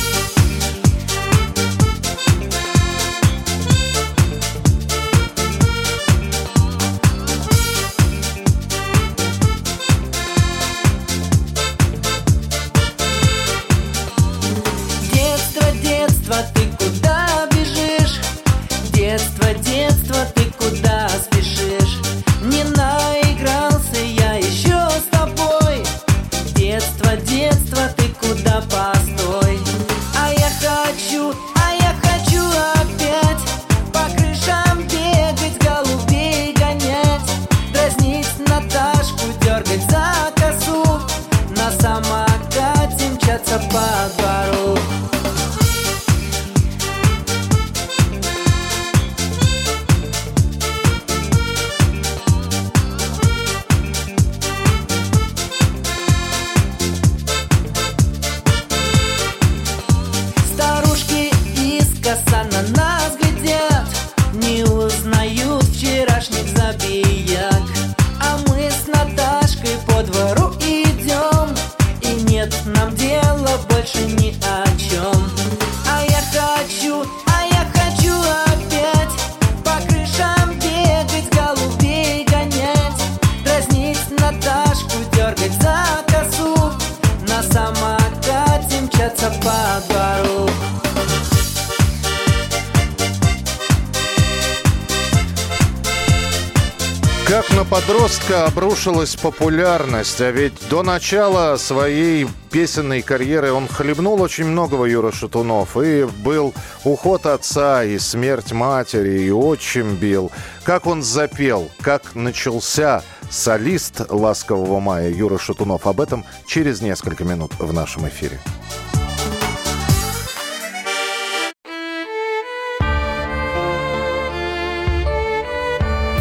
обрушилась 98.84 99.16
популярность, 99.16 100.20
а 100.20 100.32
ведь 100.32 100.54
до 100.70 100.84
начала 100.84 101.56
своей 101.56 102.28
песенной 102.52 103.02
карьеры 103.02 103.54
он 103.54 103.68
хлебнул 103.70 104.22
очень 104.22 104.46
многого 104.46 104.86
Юра 104.86 105.14
Шатунов. 105.14 105.78
И 105.78 106.04
был 106.04 106.54
уход 106.84 107.26
отца, 107.26 107.86
и 107.86 107.98
смерть 107.98 108.52
матери, 108.52 109.22
и 109.22 109.32
отчим 109.32 109.96
бил. 109.96 110.32
Как 110.64 110.86
он 110.86 111.02
запел, 111.02 111.70
как 111.82 112.14
начался 112.16 113.04
солист 113.30 114.02
«Ласкового 114.10 114.82
мая» 114.82 115.10
Юра 115.10 115.38
Шатунов. 115.38 115.88
Об 115.88 116.02
этом 116.02 116.26
через 116.46 116.82
несколько 116.82 117.24
минут 117.24 117.54
в 117.60 117.72
нашем 117.72 118.08
эфире. 118.10 118.38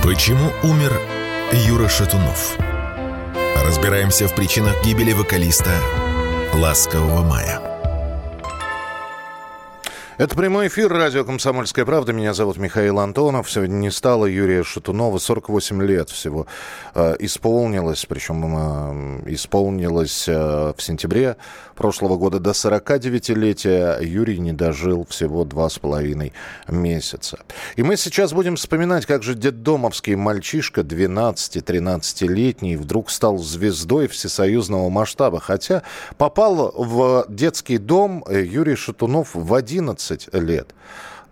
Почему 0.05 0.53
умер 0.63 0.93
Юра 1.55 1.87
Шатунов? 1.87 2.57
Разбираемся 3.63 4.27
в 4.27 4.35
причинах 4.35 4.83
гибели 4.85 5.13
вокалиста 5.13 5.71
«Ласкового 6.55 7.23
мая». 7.23 7.72
Это 10.23 10.37
прямой 10.37 10.69
эфир 10.69 10.89
радио 10.89 11.25
«Комсомольская 11.25 11.85
правда». 11.85 12.13
Меня 12.13 12.33
зовут 12.33 12.57
Михаил 12.57 13.01
Антонов. 13.01 13.51
Сегодня 13.51 13.75
не 13.75 13.91
стало 13.91 14.27
Юрия 14.27 14.63
Шатунова. 14.63 15.19
48 15.19 15.83
лет 15.83 16.11
всего 16.11 16.47
э, 16.95 17.17
исполнилось. 17.19 18.07
Причем 18.07 19.25
э, 19.27 19.33
исполнилось 19.33 20.29
э, 20.29 20.75
в 20.77 20.81
сентябре 20.81 21.39
прошлого 21.75 22.17
года 22.19 22.39
до 22.39 22.51
49-летия. 22.51 24.01
Юрий 24.01 24.39
не 24.39 24.53
дожил 24.53 25.05
всего 25.11 25.45
два 25.45 25.69
с 25.69 25.81
половиной 25.81 26.33
месяца. 26.69 27.41
И 27.75 27.83
мы 27.83 27.97
сейчас 27.97 28.33
будем 28.33 28.55
вспоминать, 28.55 29.07
как 29.07 29.25
же 29.25 29.35
детдомовский 29.35 30.15
мальчишка, 30.15 30.83
12-13-летний, 30.83 32.77
вдруг 32.77 33.11
стал 33.11 33.39
звездой 33.39 34.07
всесоюзного 34.07 34.89
масштаба. 34.89 35.41
Хотя 35.41 35.83
попал 36.17 36.73
в 36.77 37.27
детский 37.29 37.79
дом 37.79 38.25
Юрий 38.31 38.77
Шатунов 38.77 39.31
в 39.35 39.53
11 39.53 40.12
20 40.13 40.35
лет. 40.35 40.75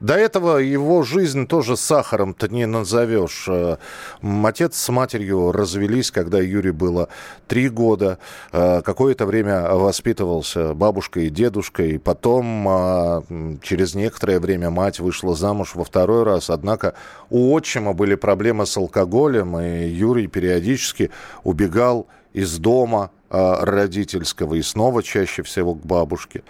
До 0.01 0.15
этого 0.15 0.57
его 0.57 1.03
жизнь 1.03 1.47
тоже 1.47 1.77
сахаром-то 1.77 2.49
не 2.49 2.67
назовешь. 2.67 3.45
Э, 3.47 3.77
отец 4.23 4.79
с 4.79 4.89
матерью 4.89 5.53
развелись, 5.53 6.11
когда 6.11 6.39
Юре 6.39 6.73
было 6.73 7.11
три 7.49 7.69
года. 7.69 8.19
Э, 8.51 8.81
какое-то 8.81 9.27
время 9.27 9.75
воспитывался 9.75 10.73
бабушкой 10.73 11.27
и 11.27 11.31
дедушкой. 11.31 11.99
Потом, 11.99 12.67
а, 12.67 13.23
через 13.63 13.95
некоторое 13.95 14.41
время, 14.41 14.71
мать 14.71 15.01
вышла 15.01 15.37
замуж 15.37 15.73
во 15.75 15.85
второй 15.85 16.23
раз. 16.23 16.49
Однако 16.49 16.95
у 17.29 17.53
отчима 17.53 17.93
были 17.93 18.15
проблемы 18.15 18.65
с 18.65 18.79
алкоголем, 18.79 19.59
и 19.61 19.87
Юрий 19.87 20.29
периодически 20.29 21.11
убегал 21.45 22.07
из 22.33 22.57
дома, 22.57 23.11
родительского 23.31 24.55
и 24.55 24.63
снова 24.63 25.03
чаще 25.03 25.43
всего 25.43 25.75
к 25.75 25.87
бабушке. 25.87 26.43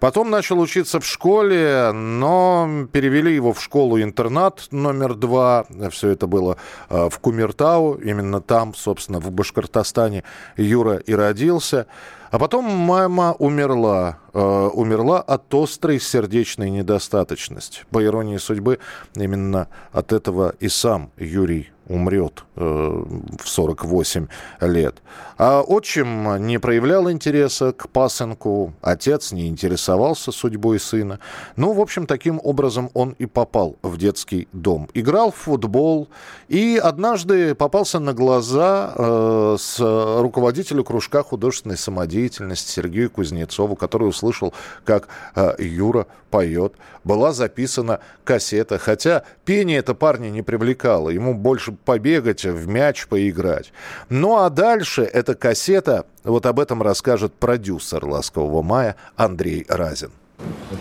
Потом 0.00 0.30
начал 0.30 0.60
учиться 0.60 1.00
в 1.00 1.06
школе, 1.06 1.90
но 1.92 2.86
перевели 2.92 3.34
его 3.34 3.52
в 3.52 3.60
школу-интернат 3.60 4.68
номер 4.70 5.14
два. 5.14 5.66
Все 5.90 6.10
это 6.10 6.26
было 6.26 6.56
а, 6.88 7.08
в 7.08 7.18
Кумертау, 7.18 7.94
именно 7.94 8.40
там, 8.40 8.74
собственно, 8.74 9.18
в 9.20 9.30
Башкортостане 9.32 10.22
Юра 10.56 10.96
и 10.96 11.12
родился. 11.12 11.86
А 12.30 12.38
потом 12.38 12.64
мама 12.64 13.34
умерла. 13.38 14.18
Э, 14.34 14.68
умерла 14.72 15.20
от 15.20 15.52
острой 15.54 15.98
сердечной 15.98 16.70
недостаточности. 16.70 17.80
По 17.90 18.04
иронии 18.04 18.36
судьбы, 18.36 18.78
именно 19.14 19.68
от 19.92 20.12
этого 20.12 20.54
и 20.60 20.68
сам 20.68 21.10
Юрий 21.16 21.70
умрет 21.88 22.44
э, 22.56 22.60
в 22.62 23.48
48 23.48 24.26
лет. 24.60 24.96
А 25.36 25.62
отчим 25.62 26.46
не 26.46 26.58
проявлял 26.58 27.10
интереса 27.10 27.72
к 27.72 27.88
пасынку, 27.88 28.72
отец 28.82 29.32
не 29.32 29.48
интересовался 29.48 30.32
судьбой 30.32 30.80
сына. 30.80 31.20
Ну, 31.56 31.72
в 31.72 31.80
общем, 31.80 32.06
таким 32.06 32.40
образом 32.42 32.90
он 32.94 33.14
и 33.18 33.26
попал 33.26 33.76
в 33.82 33.96
детский 33.96 34.48
дом. 34.52 34.88
Играл 34.94 35.30
в 35.30 35.36
футбол 35.36 36.08
и 36.48 36.80
однажды 36.82 37.54
попался 37.54 38.00
на 38.00 38.14
глаза 38.14 38.92
э, 38.96 39.56
с 39.58 39.78
руководителю 39.78 40.82
кружка 40.84 41.22
художественной 41.22 41.76
самодеятельности 41.76 42.72
Сергею 42.72 43.10
Кузнецову, 43.10 43.76
который 43.76 44.08
услышал, 44.08 44.52
как 44.84 45.08
э, 45.34 45.54
Юра 45.58 46.06
поет. 46.30 46.74
Была 47.04 47.32
записана 47.32 48.00
кассета, 48.24 48.78
хотя 48.78 49.22
пение 49.44 49.78
это 49.78 49.94
парня 49.94 50.28
не 50.30 50.42
привлекало. 50.42 51.08
Ему 51.10 51.34
больше 51.34 51.72
побегать, 51.84 52.44
в 52.44 52.68
мяч 52.68 53.06
поиграть. 53.06 53.72
Ну 54.08 54.36
а 54.36 54.50
дальше 54.50 55.02
эта 55.02 55.34
кассета, 55.34 56.04
вот 56.24 56.46
об 56.46 56.60
этом 56.60 56.82
расскажет 56.82 57.34
продюсер 57.34 58.04
«Ласкового 58.04 58.62
мая» 58.62 58.96
Андрей 59.16 59.64
Разин. 59.68 60.10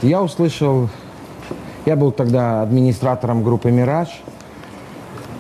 Я 0.02 0.22
услышал, 0.22 0.90
я 1.86 1.96
был 1.96 2.12
тогда 2.12 2.62
администратором 2.62 3.44
группы 3.44 3.72
«Мираж» 3.72 4.10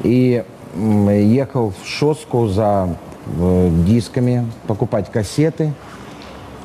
и 0.04 0.44
ехал 0.76 1.74
в 1.82 1.88
Шоску 1.88 2.48
за 2.48 2.96
э, 3.40 3.70
дисками, 3.86 4.50
покупать 4.68 5.12
кассеты. 5.12 5.74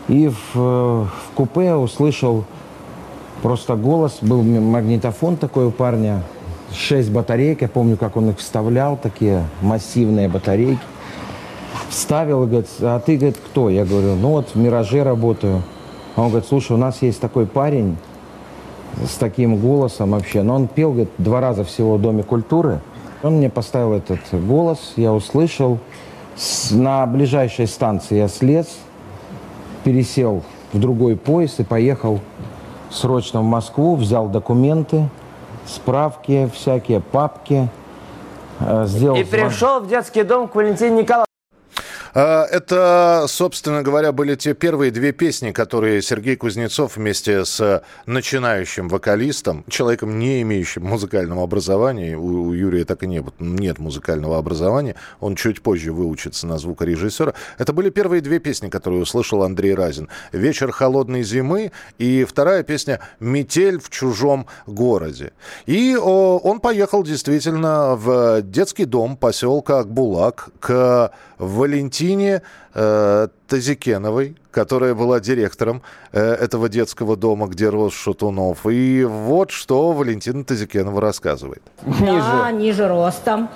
И 0.09 0.29
в, 0.29 0.37
э, 0.55 1.05
в 1.05 1.35
купе 1.35 1.75
услышал 1.75 2.45
просто 3.43 3.75
голос, 3.75 4.19
был 4.21 4.43
магнитофон 4.43 5.37
такой 5.37 5.67
у 5.67 5.71
парня, 5.71 6.23
шесть 6.75 7.11
батареек, 7.11 7.63
я 7.63 7.69
помню, 7.69 7.97
как 7.97 8.17
он 8.17 8.31
их 8.31 8.39
вставлял, 8.39 8.97
такие 8.97 9.45
массивные 9.61 10.29
батарейки. 10.29 10.81
Вставил, 11.89 12.47
говорит, 12.47 12.69
а 12.81 13.01
ты, 13.01 13.17
говорит, 13.17 13.37
кто? 13.37 13.69
Я 13.69 13.85
говорю, 13.85 14.15
ну 14.15 14.31
вот 14.31 14.51
в 14.55 14.57
«Мираже» 14.57 15.03
работаю. 15.03 15.63
А 16.17 16.23
он 16.23 16.29
говорит, 16.29 16.49
слушай, 16.49 16.73
у 16.73 16.77
нас 16.77 17.03
есть 17.03 17.21
такой 17.21 17.47
парень 17.47 17.97
с 19.07 19.17
таким 19.17 19.57
голосом 19.57 20.13
вообще. 20.13 20.43
Но 20.43 20.55
он 20.55 20.69
пел, 20.69 20.91
говорит, 20.91 21.11
два 21.19 21.41
раза 21.41 21.65
всего 21.65 21.97
в 21.97 22.01
Доме 22.01 22.23
культуры. 22.23 22.81
Он 23.23 23.35
мне 23.35 23.51
поставил 23.51 23.93
этот 23.93 24.21
голос, 24.33 24.95
я 24.97 25.13
услышал. 25.13 25.79
На 26.71 27.07
ближайшей 27.07 27.67
станции 27.67 28.17
я 28.17 28.29
слез, 28.29 28.79
пересел 29.85 30.43
в 30.73 30.81
другой 30.81 31.17
поезд 31.17 31.61
и 31.61 31.65
поехал 31.65 32.21
срочно 32.91 33.41
в 33.41 33.45
Москву, 33.45 33.97
взял 33.97 34.29
документы, 34.29 35.09
справки 35.67 36.51
всякие, 36.53 37.01
папки. 37.01 37.69
Э, 38.61 38.85
сделал 38.87 39.17
и 39.17 39.25
пришел 39.25 39.81
в 39.81 39.89
детский 39.89 40.23
дом 40.23 40.49
к 40.49 40.55
Валентине 40.55 41.03
Николаевне. 41.03 41.32
А, 42.15 42.45
это, 42.45 43.25
собственно 43.27 43.83
говоря, 43.83 44.13
были 44.13 44.35
те 44.35 44.53
первые 44.53 44.91
две 44.91 45.13
песни, 45.13 45.51
которые 45.51 46.03
Сергей 46.03 46.37
Кузнецов 46.37 46.97
вместе 46.97 47.45
с 47.47 47.83
начинающим 48.05 48.89
вокалистом, 48.89 49.65
человеком, 49.69 50.19
не 50.19 50.43
имеющим 50.43 50.85
музыкального 50.85 51.43
образования, 51.43 52.17
у, 52.17 52.53
Юрия 52.53 52.85
так 52.85 53.03
и 53.03 53.07
не, 53.07 53.25
нет 53.39 53.79
музыкального 53.79 54.37
образования, 54.37 54.97
он 55.21 55.37
чуть 55.37 55.63
позже 55.63 55.93
выучится 55.93 56.47
на 56.47 56.59
звукорежиссера. 56.59 57.33
Это 57.57 57.73
были 57.73 57.89
первые 57.89 58.21
две 58.21 58.41
песни, 58.41 58.69
которые 58.69 59.03
услышал 59.03 59.43
Андрей 59.43 59.75
Разин. 59.75 60.11
«Вечер 60.33 60.71
холодной 60.71 61.23
зимы» 61.23 61.73
и 61.97 62.25
вторая 62.25 62.63
песня 62.63 63.01
«Метель 63.21 63.81
в 63.81 63.89
чужом 63.89 64.47
городе». 64.67 65.33
И 65.65 65.97
он 65.97 66.61
поехал 66.61 67.05
действительно 67.05 67.97
в 67.97 68.43
детский 68.43 68.85
дом 68.85 69.17
поселка 69.17 69.79
Акбулак 69.79 70.51
к 70.61 71.11
Валентине 71.43 72.43
э, 72.75 73.29
Тазикеновой, 73.49 74.37
которая 74.53 74.95
была 74.95 75.19
директором 75.19 75.83
э, 76.13 76.21
этого 76.21 76.69
детского 76.69 77.17
дома, 77.17 77.49
где 77.49 77.69
рос 77.69 77.95
Шатунов. 77.95 78.67
И 78.67 79.05
вот 79.05 79.51
что 79.51 79.93
Валентина 79.93 80.45
Тазикенова 80.45 81.01
рассказывает. 81.01 81.63
Да, 81.85 82.53
ниже, 82.53 82.63
ниже 82.63 82.89
ростом. 82.89 83.49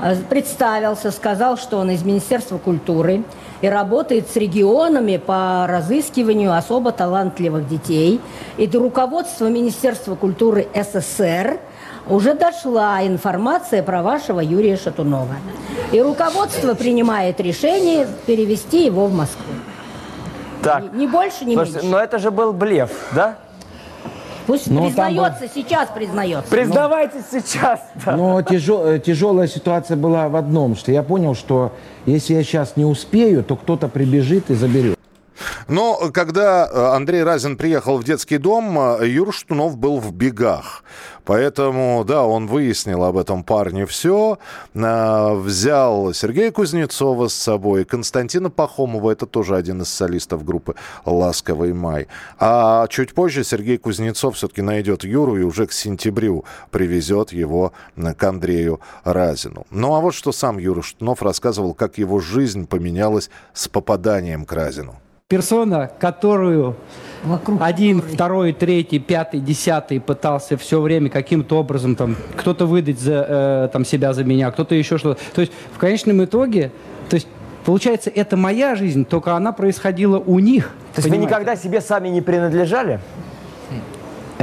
Э, 0.00 0.16
представился, 0.16 1.10
сказал, 1.10 1.58
что 1.58 1.76
он 1.78 1.90
из 1.90 2.02
Министерства 2.02 2.56
культуры 2.56 3.24
и 3.60 3.68
работает 3.68 4.30
с 4.30 4.36
регионами 4.36 5.18
по 5.18 5.66
разыскиванию 5.68 6.56
особо 6.56 6.92
талантливых 6.92 7.68
детей. 7.68 8.20
И 8.56 8.66
до 8.66 8.80
руководства 8.80 9.48
Министерства 9.48 10.14
культуры 10.14 10.66
СССР 10.74 11.58
уже 12.08 12.34
дошла 12.34 13.06
информация 13.06 13.82
про 13.82 14.02
вашего 14.02 14.40
Юрия 14.40 14.76
Шатунова. 14.76 15.36
И 15.92 16.00
руководство 16.00 16.74
принимает 16.74 17.40
решение 17.40 18.06
перевести 18.26 18.84
его 18.86 19.06
в 19.06 19.14
Москву. 19.14 19.52
Так. 20.62 20.92
Ни, 20.94 21.00
ни 21.02 21.06
больше, 21.06 21.44
ни 21.44 21.54
Слушайте, 21.54 21.80
меньше. 21.80 21.90
но 21.90 21.98
это 21.98 22.18
же 22.18 22.30
был 22.30 22.52
блеф, 22.52 22.90
да? 23.14 23.36
Пусть 24.46 24.66
Ну, 24.66 24.90
там 24.90 25.08
признается, 25.08 25.48
сейчас 25.54 25.88
признается. 25.88 26.50
Признавайтесь 26.50 27.22
сейчас. 27.32 27.80
Но 28.04 28.42
тяжел- 28.42 28.98
тяжелая 28.98 29.46
ситуация 29.48 29.96
была 29.96 30.28
в 30.28 30.36
одном, 30.36 30.76
что 30.76 30.92
я 30.92 31.02
понял, 31.02 31.34
что 31.34 31.72
если 32.04 32.34
я 32.34 32.42
сейчас 32.42 32.76
не 32.76 32.84
успею, 32.84 33.42
то 33.42 33.56
кто-то 33.56 33.88
прибежит 33.88 34.50
и 34.50 34.54
заберет. 34.54 34.98
Но 35.68 36.10
когда 36.12 36.66
э, 36.66 36.94
Андрей 36.94 37.22
Разин 37.22 37.56
приехал 37.56 37.98
в 37.98 38.04
детский 38.04 38.38
дом, 38.38 38.78
э, 38.78 39.08
Юр 39.08 39.32
Штунов 39.32 39.76
был 39.76 39.98
в 40.00 40.12
бегах. 40.12 40.84
Поэтому, 41.24 42.04
да, 42.06 42.24
он 42.24 42.46
выяснил 42.46 43.02
об 43.04 43.16
этом 43.16 43.44
парне 43.44 43.86
все. 43.86 44.38
Взял 44.74 46.12
Сергея 46.12 46.50
Кузнецова 46.50 47.28
с 47.28 47.34
собой, 47.34 47.84
Константина 47.86 48.50
Пахомова, 48.50 49.10
это 49.10 49.24
тоже 49.24 49.56
один 49.56 49.82
из 49.82 49.88
солистов 49.88 50.44
группы 50.44 50.74
«Ласковый 51.06 51.72
май». 51.72 52.08
А 52.38 52.86
чуть 52.88 53.14
позже 53.14 53.42
Сергей 53.42 53.78
Кузнецов 53.78 54.36
все-таки 54.36 54.60
найдет 54.60 55.04
Юру 55.04 55.38
и 55.38 55.42
уже 55.42 55.66
к 55.66 55.72
сентябрю 55.72 56.44
привезет 56.70 57.32
его 57.32 57.72
э, 57.96 58.12
к 58.12 58.22
Андрею 58.22 58.80
Разину. 59.04 59.66
Ну 59.70 59.94
а 59.94 60.00
вот 60.00 60.14
что 60.14 60.32
сам 60.32 60.58
Юра 60.58 60.82
Штунов 60.82 61.22
рассказывал, 61.22 61.72
как 61.72 61.96
его 61.96 62.20
жизнь 62.20 62.66
поменялась 62.66 63.30
с 63.54 63.68
попаданием 63.68 64.44
к 64.44 64.52
Разину. 64.52 64.96
Персона, 65.30 65.90
которую 65.98 66.76
один, 67.58 68.02
второй, 68.02 68.52
третий, 68.52 68.98
пятый, 68.98 69.40
десятый 69.40 69.98
пытался 69.98 70.58
все 70.58 70.82
время 70.82 71.08
каким-то 71.08 71.60
образом 71.60 71.96
там 71.96 72.16
кто-то 72.36 72.66
выдать 72.66 73.00
за, 73.00 73.24
э, 73.26 73.68
там, 73.72 73.86
себя 73.86 74.12
за 74.12 74.22
меня, 74.22 74.50
кто-то 74.50 74.74
еще 74.74 74.98
что-то. 74.98 75.18
То 75.34 75.40
есть 75.40 75.52
в 75.72 75.78
конечном 75.78 76.22
итоге, 76.22 76.72
то 77.08 77.14
есть 77.14 77.26
получается, 77.64 78.10
это 78.14 78.36
моя 78.36 78.74
жизнь, 78.74 79.06
только 79.06 79.34
она 79.34 79.52
происходила 79.52 80.18
у 80.18 80.40
них. 80.40 80.74
То 80.94 81.00
есть 81.00 81.08
вы 81.08 81.16
никогда 81.16 81.56
себе 81.56 81.80
сами 81.80 82.08
не 82.08 82.20
принадлежали? 82.20 83.00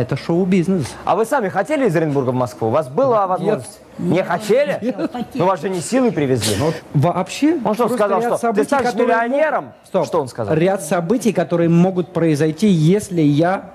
Это 0.01 0.17
шоу-бизнес. 0.17 0.87
А 1.05 1.15
вы 1.15 1.25
сами 1.25 1.47
хотели 1.49 1.85
из 1.87 1.95
Оренбурга 1.95 2.31
в 2.31 2.33
Москву? 2.33 2.69
У 2.69 2.71
вас 2.71 2.87
была 2.87 3.27
возможность? 3.27 3.79
Не 3.99 4.23
хотели? 4.23 4.95
Ну 5.35 5.45
вас 5.45 5.61
же 5.61 5.69
не 5.69 5.79
силой 5.79 6.11
привезли. 6.11 6.55
Ну, 6.57 6.73
Вообще? 6.95 7.59
Он 7.63 7.75
что 7.75 7.87
сказал, 7.87 8.19
что 8.19 8.31
ты 8.31 8.37
событий, 8.39 8.65
станешь 8.65 8.89
которые 8.89 9.07
миллионером? 9.27 9.63
могут- 9.65 9.77
Стоп. 9.87 10.05
Что 10.07 10.21
он 10.21 10.27
сказал? 10.27 10.55
Ряд 10.55 10.81
событий, 10.83 11.33
которые 11.33 11.69
могут 11.69 12.13
произойти, 12.13 12.67
если 12.67 13.21
я 13.21 13.69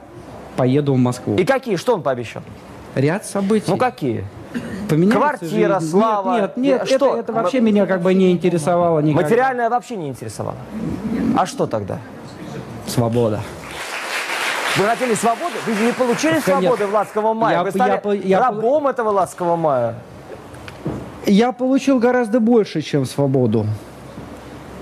поеду 0.57 0.95
в 0.95 0.99
Москву. 0.99 1.37
И 1.37 1.45
какие? 1.45 1.77
Что 1.77 1.95
он 1.95 2.03
пообещал? 2.03 2.43
Ряд 2.97 3.25
событий. 3.25 3.71
Ну 3.71 3.77
какие? 3.77 4.25
Поменяется 4.89 5.19
Квартира, 5.21 5.79
жизнь. 5.79 5.91
слава. 5.93 6.41
Нет, 6.41 6.57
нет, 6.57 6.81
нет 6.81 6.89
Что? 6.89 7.11
это, 7.13 7.21
это 7.21 7.33
вообще 7.35 7.61
меня 7.61 7.87
как 7.87 8.01
бы 8.03 8.13
не 8.15 8.33
интересовало 8.33 8.99
никогда. 8.99 9.23
Материальное 9.23 9.71
вообще 9.71 9.95
не 9.95 10.09
интересовало. 10.09 10.57
А 11.37 11.47
что 11.47 11.69
тогда? 11.69 11.99
Свобода. 12.89 13.43
Вы 14.79 14.85
хотели 14.85 15.15
свободы? 15.15 15.55
Вы 15.67 15.87
не 15.87 15.93
получили 15.93 16.41
Конечно. 16.41 16.61
свободы 16.61 16.87
в 16.87 16.93
Ласковом 16.93 17.37
мае. 17.39 17.57
Я 17.57 17.65
Вы 17.65 17.71
стали 17.71 18.17
я 18.17 18.39
я 18.39 18.41
рабом 18.41 18.87
этого 18.89 19.11
Ласкового 19.11 19.57
мая. 19.57 19.95
Я 21.25 21.53
получил 21.53 21.99
гораздо 21.99 22.41
больше, 22.41 22.83
чем 22.83 23.07
свободу. 23.07 23.67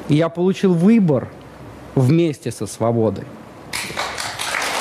Я 0.09 0.29
получил 0.29 0.75
выбор 0.75 1.29
вместе 1.95 2.51
со 2.51 2.67
свободой. 2.67 3.25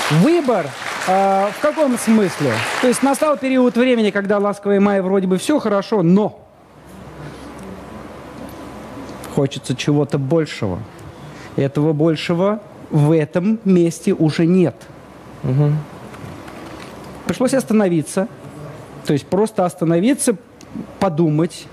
Выбор 0.10 0.67
э, 1.08 1.47
в 1.58 1.62
каком 1.62 1.97
смысле? 1.97 2.52
То 2.82 2.88
есть 2.88 3.04
настал 3.04 3.38
период 3.38 3.78
времени, 3.78 4.10
когда 4.10 4.39
ласковый 4.39 4.80
май 4.80 5.02
вроде 5.02 5.28
бы 5.28 5.38
все 5.38 5.60
хорошо, 5.60 6.02
но 6.02 6.43
хочется 9.34 9.76
чего-то 9.76 10.17
большего. 10.17 10.80
Этого 11.56 11.93
большего 11.93 12.60
в 12.89 13.12
этом 13.15 13.60
месте 13.63 14.13
уже 14.13 14.45
нет. 14.45 14.76
Пришлось 17.25 17.53
остановиться. 17.53 18.27
То 19.06 19.13
есть 19.13 19.25
просто 19.27 19.65
остановиться, 19.65 20.36
подумать, 20.99 21.67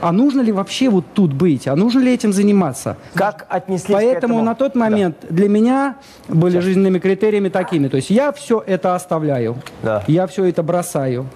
а 0.00 0.12
нужно 0.12 0.40
ли 0.40 0.50
вообще 0.50 0.88
вот 0.88 1.04
тут 1.12 1.32
быть, 1.34 1.68
а 1.68 1.76
нужно 1.76 2.00
ли 2.00 2.14
этим 2.14 2.32
заниматься. 2.32 2.96
Как 3.14 3.46
отнеслись 3.50 3.92
Поэтому 3.92 4.14
к 4.14 4.16
этому? 4.38 4.42
на 4.42 4.54
тот 4.54 4.74
момент 4.74 5.16
для 5.28 5.48
меня 5.48 5.96
были 6.28 6.58
жизненными 6.60 6.98
критериями 6.98 7.50
такими. 7.50 7.88
То 7.88 7.96
есть 7.96 8.08
я 8.10 8.32
все 8.32 8.62
это 8.66 8.94
оставляю, 8.94 9.56
Да. 9.82 10.02
я 10.06 10.26
все 10.26 10.44
это 10.46 10.62
бросаю. 10.62 11.26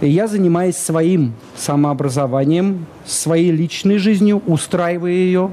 И 0.00 0.08
я 0.08 0.26
занимаюсь 0.26 0.76
своим 0.76 1.34
самообразованием, 1.56 2.86
своей 3.04 3.50
личной 3.52 3.98
жизнью, 3.98 4.42
устраивая 4.46 5.12
ее. 5.12 5.52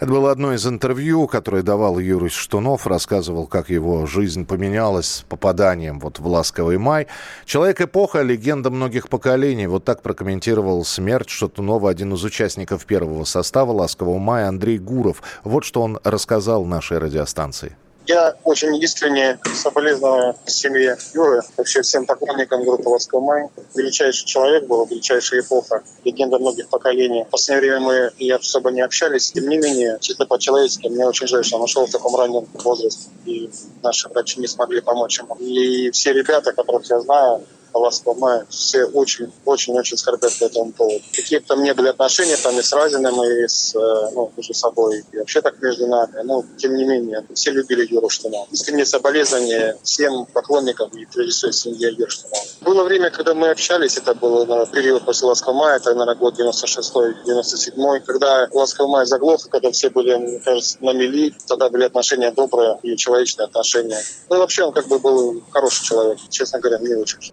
Это 0.00 0.10
было 0.10 0.30
одно 0.30 0.52
из 0.52 0.66
интервью, 0.66 1.26
которое 1.26 1.62
давал 1.62 1.98
Юрий 1.98 2.28
Штунов, 2.28 2.86
рассказывал, 2.86 3.46
как 3.46 3.70
его 3.70 4.06
жизнь 4.06 4.44
поменялась 4.44 5.06
с 5.06 5.22
попаданием 5.22 6.00
вот 6.00 6.18
в 6.18 6.26
«Ласковый 6.26 6.78
май». 6.78 7.06
Человек-эпоха, 7.46 8.22
легенда 8.22 8.70
многих 8.70 9.08
поколений. 9.08 9.66
Вот 9.66 9.84
так 9.84 10.02
прокомментировал 10.02 10.84
смерть 10.84 11.30
Штунова 11.30 11.90
один 11.90 12.14
из 12.14 12.24
участников 12.24 12.84
первого 12.86 13.24
состава 13.24 13.72
«Ласкового 13.72 14.18
мая» 14.18 14.48
Андрей 14.48 14.78
Гуров. 14.78 15.22
Вот 15.44 15.64
что 15.64 15.82
он 15.82 15.98
рассказал 16.02 16.64
нашей 16.64 16.98
радиостанции. 16.98 17.76
Я 18.06 18.36
очень 18.44 18.74
искренне 18.82 19.38
соболезную 19.54 20.36
семье 20.44 20.98
Юры, 21.14 21.40
вообще 21.56 21.80
всем 21.80 22.04
поклонникам 22.04 22.62
группы 22.62 22.86
«Ласковый 22.90 23.26
май». 23.26 23.48
Величайший 23.74 24.26
человек 24.26 24.66
был, 24.66 24.84
величайшая 24.84 25.40
эпоха, 25.40 25.82
легенда 26.04 26.38
многих 26.38 26.68
поколений. 26.68 27.24
В 27.24 27.30
последнее 27.30 27.78
время 27.78 27.80
мы 27.80 28.10
и 28.18 28.30
особо 28.30 28.70
не 28.72 28.82
общались. 28.82 29.32
Тем 29.32 29.48
не 29.48 29.56
менее, 29.56 29.96
чисто 30.02 30.26
по-человечески, 30.26 30.88
мне 30.88 31.06
очень 31.06 31.26
жаль, 31.26 31.44
что 31.44 31.56
он 31.56 31.62
ушел 31.62 31.86
в 31.86 31.90
таком 31.90 32.14
раннем 32.14 32.46
возрасте, 32.52 33.08
и 33.24 33.50
наши 33.82 34.08
врачи 34.10 34.38
не 34.38 34.48
смогли 34.48 34.82
помочь 34.82 35.18
ему. 35.18 35.36
И 35.36 35.90
все 35.92 36.12
ребята, 36.12 36.52
которых 36.52 36.84
я 36.90 37.00
знаю, 37.00 37.42
«Ласкового 37.78 38.18
мая», 38.18 38.46
все 38.48 38.84
очень-очень-очень 38.84 39.96
скорбят 39.96 40.32
по 40.38 40.44
этому 40.44 40.72
поводу. 40.72 41.02
Какие 41.14 41.38
бы 41.38 41.44
там 41.46 41.62
ни 41.62 41.72
были 41.72 41.88
отношения 41.88 42.36
там 42.36 42.58
и 42.58 42.62
с 42.62 42.72
Разиным, 42.72 43.22
и 43.22 43.46
с, 43.46 43.74
э, 43.74 44.10
ну, 44.14 44.32
между 44.36 44.54
собой, 44.54 45.04
и 45.12 45.18
вообще 45.18 45.40
так 45.40 45.60
между 45.62 45.86
нами, 45.86 46.22
но 46.24 46.44
тем 46.56 46.74
не 46.74 46.84
менее, 46.84 47.24
все 47.34 47.50
любили 47.50 47.86
Юру 47.90 48.08
Штунова. 48.08 48.46
Искреннее 48.50 48.86
соболезнования 48.86 49.76
всем 49.82 50.26
поклонникам 50.26 50.90
и 50.90 51.04
прежде 51.06 51.32
всего 51.32 51.52
семье 51.52 51.92
Юры 51.92 52.10
Штунова. 52.10 52.42
Было 52.62 52.84
время, 52.84 53.10
когда 53.10 53.34
мы 53.34 53.50
общались, 53.50 53.96
это 53.96 54.14
был 54.14 54.46
наверное, 54.46 54.66
период 54.66 55.04
после 55.04 55.28
«Ласкового 55.28 55.58
мая», 55.58 55.76
это, 55.76 55.90
наверное, 55.94 56.14
год 56.14 56.38
96-97, 56.38 58.00
когда 58.00 58.48
«Ласковый 58.52 58.90
май» 58.90 59.06
заглох, 59.06 59.48
когда 59.48 59.70
все 59.70 59.90
были, 59.90 60.14
мне 60.16 60.38
кажется, 60.40 60.78
на 60.80 60.92
мели, 60.92 61.34
тогда 61.46 61.68
были 61.68 61.84
отношения 61.84 62.30
добрые 62.30 62.78
и 62.82 62.96
человечные 62.96 63.46
отношения. 63.46 64.00
Ну 64.28 64.38
вообще 64.38 64.64
он 64.64 64.72
как 64.72 64.86
бы 64.88 64.98
был 64.98 65.42
хороший 65.50 65.84
человек, 65.84 66.18
честно 66.30 66.60
говоря, 66.60 66.78
мне 66.78 66.96
очень 66.96 67.32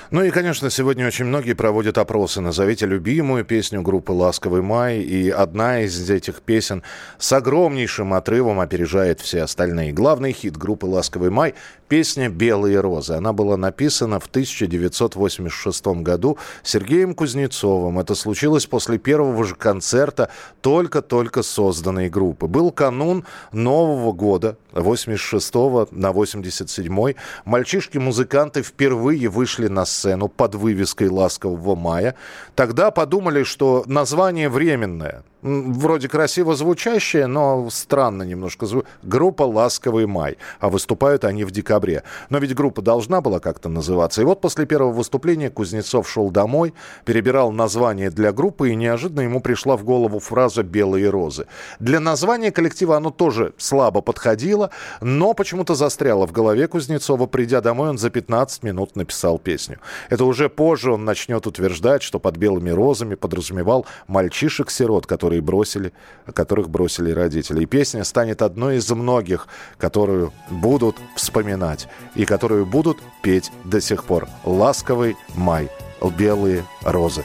Ну 0.11 0.21
и, 0.23 0.29
конечно, 0.29 0.69
сегодня 0.69 1.07
очень 1.07 1.23
многие 1.23 1.53
проводят 1.53 1.97
опросы. 1.97 2.41
Назовите 2.41 2.85
любимую 2.85 3.45
песню 3.45 3.81
группы 3.81 4.11
«Ласковый 4.11 4.61
май». 4.61 4.97
И 4.99 5.29
одна 5.29 5.83
из 5.83 6.09
этих 6.09 6.41
песен 6.41 6.83
с 7.17 7.31
огромнейшим 7.31 8.13
отрывом 8.13 8.59
опережает 8.59 9.21
все 9.21 9.43
остальные. 9.43 9.93
Главный 9.93 10.33
хит 10.33 10.57
группы 10.57 10.85
«Ласковый 10.85 11.29
май»– 11.29 11.53
песня 11.87 12.27
«Белые 12.27 12.81
розы». 12.81 13.13
Она 13.13 13.31
была 13.31 13.55
написана 13.55 14.19
в 14.19 14.25
1986 14.25 15.87
году 16.01 16.37
Сергеем 16.61 17.13
Кузнецовым. 17.13 17.97
Это 17.97 18.13
случилось 18.13 18.65
после 18.65 18.97
первого 18.97 19.45
же 19.45 19.55
концерта 19.55 20.29
только-только 20.59 21.41
созданной 21.41 22.09
группы. 22.09 22.47
Был 22.47 22.71
канун 22.71 23.23
Нового 23.53 24.11
года, 24.11 24.57
86 24.73 25.53
на 25.91 26.11
87 26.11 27.13
Мальчишки-музыканты 27.45 28.61
впервые 28.61 29.29
вышли 29.29 29.67
на 29.67 29.85
сцену 29.85 30.00
под 30.27 30.55
вывеской 30.55 31.09
«Ласкового 31.09 31.75
мая». 31.75 32.15
Тогда 32.55 32.91
подумали, 32.91 33.43
что 33.43 33.83
название 33.87 34.49
временное. 34.49 35.23
Вроде 35.41 36.07
красиво 36.07 36.55
звучащее, 36.55 37.25
но 37.27 37.67
странно 37.71 38.23
немножко. 38.23 38.65
зву- 38.65 38.85
Группа 39.01 39.43
«Ласковый 39.43 40.05
май». 40.05 40.37
А 40.59 40.69
выступают 40.69 41.23
они 41.25 41.43
в 41.45 41.51
декабре. 41.51 42.03
Но 42.29 42.37
ведь 42.37 42.53
группа 42.53 42.81
должна 42.81 43.21
была 43.21 43.39
как-то 43.39 43.69
называться. 43.69 44.21
И 44.21 44.25
вот 44.25 44.41
после 44.41 44.65
первого 44.65 44.91
выступления 44.91 45.49
Кузнецов 45.49 46.07
шел 46.09 46.29
домой, 46.29 46.73
перебирал 47.05 47.51
название 47.51 48.11
для 48.11 48.31
группы, 48.31 48.69
и 48.69 48.75
неожиданно 48.75 49.21
ему 49.21 49.39
пришла 49.41 49.77
в 49.77 49.83
голову 49.83 50.19
фраза 50.19 50.61
«Белые 50.63 51.09
розы». 51.09 51.47
Для 51.79 51.99
названия 51.99 52.51
коллектива 52.51 52.97
оно 52.97 53.09
тоже 53.09 53.53
слабо 53.57 54.01
подходило, 54.01 54.69
но 55.01 55.33
почему-то 55.33 55.73
застряло 55.73 56.27
в 56.27 56.31
голове 56.31 56.67
Кузнецова. 56.67 57.25
Придя 57.25 57.61
домой, 57.61 57.89
он 57.89 57.97
за 57.97 58.09
15 58.09 58.63
минут 58.63 58.95
написал 58.95 59.39
песню. 59.39 59.79
Это 60.09 60.25
уже 60.25 60.49
позже 60.49 60.91
он 60.91 61.05
начнет 61.05 61.47
утверждать, 61.47 62.03
что 62.03 62.19
под 62.19 62.37
«Белыми 62.37 62.69
розами» 62.69 63.15
подразумевал 63.15 63.85
мальчишек-сирот, 64.07 65.07
которые 65.07 65.30
которые 65.37 65.41
бросили, 65.41 65.93
которых 66.33 66.69
бросили 66.69 67.11
родители. 67.11 67.63
И 67.63 67.65
песня 67.65 68.03
станет 68.03 68.41
одной 68.41 68.77
из 68.77 68.89
многих, 68.91 69.47
которую 69.77 70.31
будут 70.49 70.97
вспоминать 71.15 71.87
и 72.15 72.25
которую 72.25 72.65
будут 72.65 72.97
петь 73.21 73.51
до 73.63 73.81
сих 73.81 74.03
пор. 74.03 74.27
«Ласковый 74.43 75.15
май», 75.35 75.69
«Белые 76.17 76.63
розы». 76.83 77.23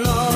Почему 0.00 0.29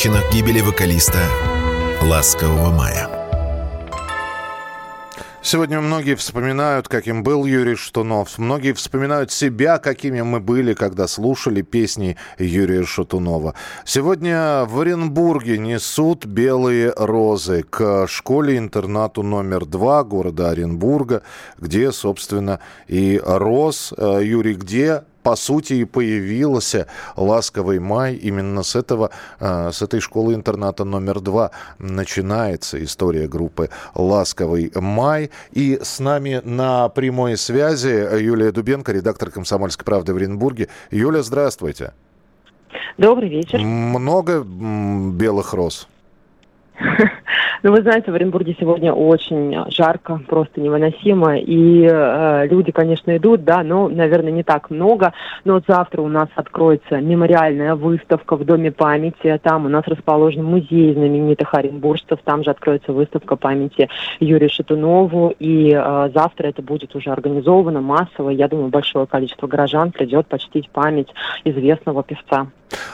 причинах 0.00 0.32
гибели 0.32 0.62
вокалиста 0.62 1.18
«Ласкового 2.00 2.70
мая». 2.70 3.06
Сегодня 5.42 5.82
многие 5.82 6.14
вспоминают, 6.14 6.88
каким 6.88 7.22
был 7.22 7.44
Юрий 7.44 7.74
Шатунов. 7.74 8.38
Многие 8.38 8.72
вспоминают 8.72 9.30
себя, 9.30 9.76
какими 9.76 10.22
мы 10.22 10.40
были, 10.40 10.72
когда 10.72 11.06
слушали 11.06 11.60
песни 11.60 12.16
Юрия 12.38 12.84
Шатунова. 12.84 13.54
Сегодня 13.84 14.64
в 14.64 14.80
Оренбурге 14.80 15.58
несут 15.58 16.24
белые 16.24 16.94
розы 16.96 17.62
к 17.62 18.06
школе-интернату 18.06 19.22
номер 19.22 19.66
два 19.66 20.02
города 20.02 20.48
Оренбурга, 20.48 21.20
где, 21.58 21.92
собственно, 21.92 22.60
и 22.86 23.20
рос 23.22 23.92
э, 23.94 24.20
Юрий, 24.22 24.54
где 24.54 25.02
по 25.22 25.36
сути, 25.36 25.74
и 25.74 25.84
появился 25.84 26.86
«Ласковый 27.16 27.78
май». 27.78 28.14
Именно 28.14 28.62
с, 28.62 28.76
этого, 28.76 29.10
э, 29.38 29.70
с 29.72 29.82
этой 29.82 30.00
школы-интерната 30.00 30.84
номер 30.84 31.20
два 31.20 31.50
начинается 31.78 32.82
история 32.82 33.28
группы 33.28 33.70
«Ласковый 33.94 34.72
май». 34.74 35.30
И 35.52 35.78
с 35.82 36.00
нами 36.00 36.40
на 36.44 36.88
прямой 36.88 37.36
связи 37.36 38.22
Юлия 38.22 38.52
Дубенко, 38.52 38.92
редактор 38.92 39.30
«Комсомольской 39.30 39.84
правды» 39.84 40.14
в 40.14 40.16
Оренбурге. 40.16 40.68
Юля, 40.90 41.22
здравствуйте. 41.22 41.92
Добрый 42.98 43.28
вечер. 43.28 43.58
Много 43.58 44.42
белых 44.42 45.54
роз? 45.54 45.88
Ну, 47.62 47.72
вы 47.72 47.82
знаете, 47.82 48.10
в 48.10 48.14
Оренбурге 48.14 48.56
сегодня 48.58 48.92
очень 48.92 49.54
жарко, 49.70 50.20
просто 50.26 50.60
невыносимо. 50.60 51.36
И 51.36 51.86
э, 51.86 52.46
люди, 52.46 52.72
конечно, 52.72 53.14
идут, 53.16 53.44
да, 53.44 53.62
но, 53.62 53.88
наверное, 53.88 54.32
не 54.32 54.42
так 54.42 54.70
много. 54.70 55.12
Но 55.44 55.54
вот 55.54 55.64
завтра 55.68 56.00
у 56.00 56.08
нас 56.08 56.28
откроется 56.34 57.00
мемориальная 57.00 57.74
выставка 57.74 58.36
в 58.36 58.44
Доме 58.44 58.72
памяти. 58.72 59.38
Там 59.42 59.66
у 59.66 59.68
нас 59.68 59.86
расположен 59.86 60.42
музей 60.42 60.94
знаменитых 60.94 61.52
оренбуржцев. 61.52 62.20
Там 62.24 62.44
же 62.44 62.50
откроется 62.50 62.92
выставка 62.92 63.36
памяти 63.36 63.90
Юрию 64.20 64.48
Шатунову. 64.50 65.34
И 65.38 65.70
э, 65.70 66.10
завтра 66.14 66.48
это 66.48 66.62
будет 66.62 66.94
уже 66.96 67.10
организовано 67.10 67.82
массово. 67.82 68.30
Я 68.30 68.48
думаю, 68.48 68.68
большое 68.68 69.06
количество 69.06 69.46
горожан 69.46 69.92
придет 69.92 70.26
почтить 70.28 70.70
память 70.70 71.08
известного 71.44 72.02
певца. 72.02 72.46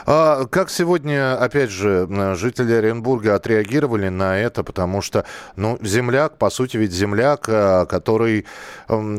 А 0.06 0.46
как 0.46 0.70
сегодня, 0.70 1.36
опять 1.36 1.70
же, 1.70 2.08
жители 2.36 2.72
Оренбурга 2.72 3.34
отреагировали 3.34 4.08
на 4.08 4.38
это? 4.38 4.62
Потому 4.62 5.02
что, 5.02 5.24
ну, 5.56 5.78
земляк, 5.82 6.38
по 6.38 6.50
сути, 6.50 6.76
ведь 6.76 6.92
земляк, 6.92 7.46
а, 7.48 7.86
который, 7.86 8.46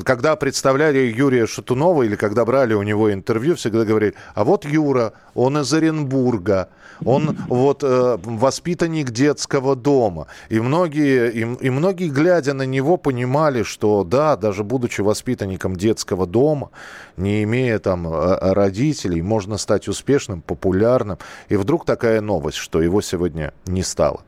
когда 0.04 0.36
представляли 0.36 1.00
Юрия 1.00 1.46
Шатунова 1.46 2.04
или 2.04 2.16
когда 2.16 2.46
брали 2.46 2.74
у 2.74 2.84
него 2.84 3.14
интервью, 3.14 3.56
всегда 3.56 3.86
говорили, 3.86 4.16
а 4.36 4.44
вот 4.44 4.66
Юра, 4.66 5.14
он 5.34 5.58
из 5.58 5.72
Оренбурга, 5.74 6.70
он 7.06 7.38
вот 7.48 7.84
э, 7.84 8.18
воспитанник 8.24 9.12
детского 9.12 9.76
дома. 9.76 10.28
И 10.50 10.60
многие, 10.60 11.32
и, 11.32 11.42
и 11.42 11.70
многие, 11.70 12.10
глядя 12.10 12.54
на 12.54 12.64
него, 12.64 12.98
понимали, 12.98 13.64
что 13.64 14.04
да, 14.04 14.36
даже 14.36 14.64
будучи 14.64 15.02
воспитанником 15.02 15.76
детского 15.76 16.26
дома, 16.26 16.72
не 17.16 17.44
имея 17.44 17.80
там 17.80 18.08
э, 18.08 18.54
родителей, 18.54 19.22
можно 19.22 19.58
стать 19.58 19.88
успешным, 19.88 20.42
популярным. 20.48 21.20
И 21.50 21.56
вдруг 21.58 21.86
такая 21.86 22.22
новость, 22.22 22.58
что 22.58 22.82
его 22.82 23.02
сегодня 23.02 23.54
не 23.68 23.84
стало. 23.84 24.22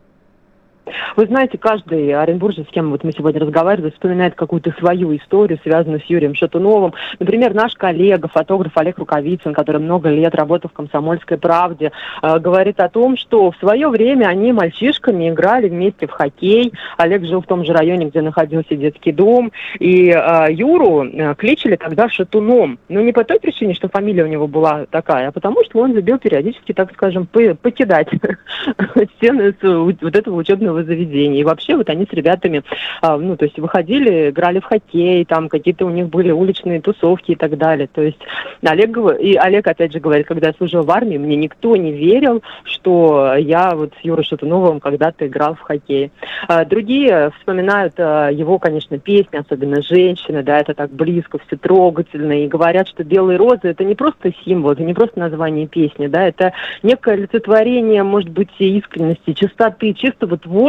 Вы 1.15 1.25
знаете, 1.25 1.57
каждый 1.57 2.13
оренбуржец, 2.13 2.67
с 2.67 2.71
кем 2.71 2.91
вот 2.91 3.03
мы 3.03 3.11
сегодня 3.11 3.41
разговаривали, 3.41 3.91
вспоминает 3.91 4.35
какую-то 4.35 4.71
свою 4.79 5.15
историю, 5.15 5.59
связанную 5.63 6.01
с 6.01 6.05
Юрием 6.05 6.35
Шатуновым. 6.35 6.93
Например, 7.19 7.53
наш 7.53 7.73
коллега, 7.75 8.27
фотограф 8.27 8.71
Олег 8.75 8.97
Рукавицын, 8.97 9.53
который 9.53 9.81
много 9.81 10.09
лет 10.09 10.35
работал 10.35 10.69
в 10.69 10.73
«Комсомольской 10.73 11.37
правде», 11.37 11.91
э, 12.21 12.39
говорит 12.39 12.79
о 12.79 12.89
том, 12.89 13.17
что 13.17 13.51
в 13.51 13.57
свое 13.57 13.89
время 13.89 14.27
они 14.27 14.51
мальчишками 14.51 15.29
играли 15.29 15.69
вместе 15.69 16.07
в 16.07 16.11
хоккей. 16.11 16.73
Олег 16.97 17.25
жил 17.25 17.41
в 17.41 17.47
том 17.47 17.65
же 17.65 17.73
районе, 17.73 18.07
где 18.07 18.21
находился 18.21 18.75
детский 18.75 19.11
дом. 19.11 19.51
И 19.79 20.09
э, 20.09 20.47
Юру 20.51 21.05
э, 21.05 21.35
кличали 21.35 21.75
тогда 21.75 22.09
Шатуном. 22.09 22.79
Но 22.89 23.01
не 23.01 23.11
по 23.11 23.23
той 23.23 23.39
причине, 23.39 23.73
что 23.73 23.89
фамилия 23.89 24.23
у 24.23 24.27
него 24.27 24.47
была 24.47 24.85
такая, 24.89 25.29
а 25.29 25.31
потому 25.31 25.63
что 25.63 25.79
он 25.79 25.93
любил 25.93 26.17
периодически, 26.17 26.73
так 26.73 26.91
скажем, 26.93 27.27
покидать 27.27 28.09
стены 29.17 29.53
вот 29.61 30.15
этого 30.15 30.35
учебного 30.35 30.78
этого 30.80 30.84
заведения. 30.84 31.41
И 31.41 31.43
вообще 31.43 31.75
вот 31.75 31.89
они 31.89 32.05
с 32.05 32.13
ребятами, 32.13 32.63
а, 33.01 33.17
ну, 33.17 33.36
то 33.36 33.45
есть 33.45 33.59
выходили, 33.59 34.30
играли 34.30 34.59
в 34.59 34.65
хоккей, 34.65 35.25
там 35.25 35.49
какие-то 35.49 35.86
у 35.86 35.89
них 35.89 36.09
были 36.09 36.32
уличные 36.32 36.82
тусовки 36.82 37.32
и 37.32 37.36
так 37.36 37.57
далее. 37.57 37.88
То 37.91 38.01
есть 38.01 38.19
Олег, 38.63 38.97
и 39.19 39.36
Олег 39.36 39.67
опять 39.67 39.93
же 39.93 39.99
говорит, 39.99 40.27
когда 40.27 40.47
я 40.47 40.53
служил 40.53 40.84
в 40.84 40.91
армии, 40.91 41.17
мне 41.17 41.36
никто 41.36 41.75
не 41.75 41.91
верил, 41.91 42.41
что 42.63 43.36
я 43.38 43.71
вот 43.75 43.93
с 43.99 44.05
Юрой 44.05 44.23
Шатуновым 44.23 44.80
когда-то 44.80 45.27
играл 45.27 45.55
в 45.55 45.61
хоккей. 45.61 46.11
А, 46.47 46.65
другие 46.65 47.32
вспоминают 47.39 47.93
а, 47.97 48.30
его, 48.30 48.59
конечно, 48.59 48.97
песни, 48.99 49.38
особенно 49.38 49.82
«Женщины», 49.82 50.43
да, 50.43 50.59
это 50.59 50.73
так 50.73 50.91
близко, 50.91 51.39
все 51.47 51.57
трогательно, 51.57 52.43
и 52.43 52.47
говорят, 52.47 52.88
что 52.88 53.03
«Белые 53.03 53.38
розы»— 53.38 53.59
это 53.63 53.84
не 53.84 53.95
просто 53.95 54.32
символ, 54.45 54.71
это 54.71 54.84
не 54.84 54.93
просто 54.93 55.19
название 55.19 55.67
песни, 55.67 56.07
да, 56.07 56.27
это 56.27 56.53
некое 56.84 57.15
олицетворение, 57.15 58.03
может 58.03 58.30
быть, 58.30 58.49
искренности, 58.59 59.34
чистоты, 59.34 59.93
чистого 59.93 60.38
творчества, 60.38 60.68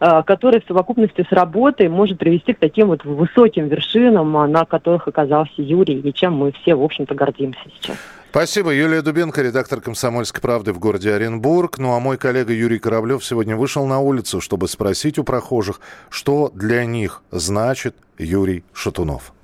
а, 0.00 0.22
которое 0.22 0.60
в 0.60 0.64
совокупности 0.66 1.26
с 1.28 1.32
работой 1.32 1.88
может 1.88 2.18
привести 2.18 2.52
к 2.52 2.58
таким 2.58 2.88
вот 2.88 3.04
высоким 3.04 3.68
вершинам, 3.68 4.32
на 4.50 4.64
которых 4.64 5.08
оказался 5.08 5.54
Юрий, 5.56 6.00
и 6.00 6.12
чем 6.12 6.34
мы 6.34 6.52
все, 6.52 6.74
в 6.74 6.82
общем-то, 6.82 7.14
гордимся 7.14 7.60
сейчас. 7.80 7.96
Спасибо. 8.30 8.72
Юлия 8.72 9.02
Дубенко, 9.02 9.42
редактор 9.42 9.82
«Комсомольской 9.82 10.40
правды» 10.40 10.72
в 10.72 10.78
городе 10.78 11.12
Оренбург. 11.12 11.76
Ну 11.76 11.94
а 11.94 12.00
мой 12.00 12.16
коллега 12.16 12.54
Юрий 12.54 12.78
Кораблев 12.78 13.22
сегодня 13.22 13.56
вышел 13.56 13.86
на 13.86 14.00
улицу, 14.00 14.40
чтобы 14.40 14.68
спросить 14.68 15.18
у 15.18 15.24
прохожих, 15.24 15.80
что 16.08 16.50
для 16.54 16.86
них 16.86 17.22
значит 17.30 17.94
Юрий 18.18 18.64
Шатунов. 18.72 19.34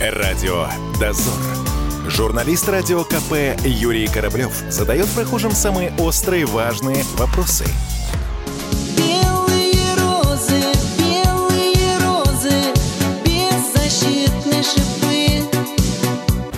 Радио 0.00 0.66
«Дозор». 1.00 1.67
Журналист 2.08 2.66
радио 2.68 3.04
КП 3.04 3.54
Юрий 3.64 4.06
Кораблев 4.08 4.52
задает 4.70 5.08
прохожим 5.08 5.52
самые 5.52 5.92
острые 5.98 6.46
важные 6.46 7.04
вопросы– 7.18 7.64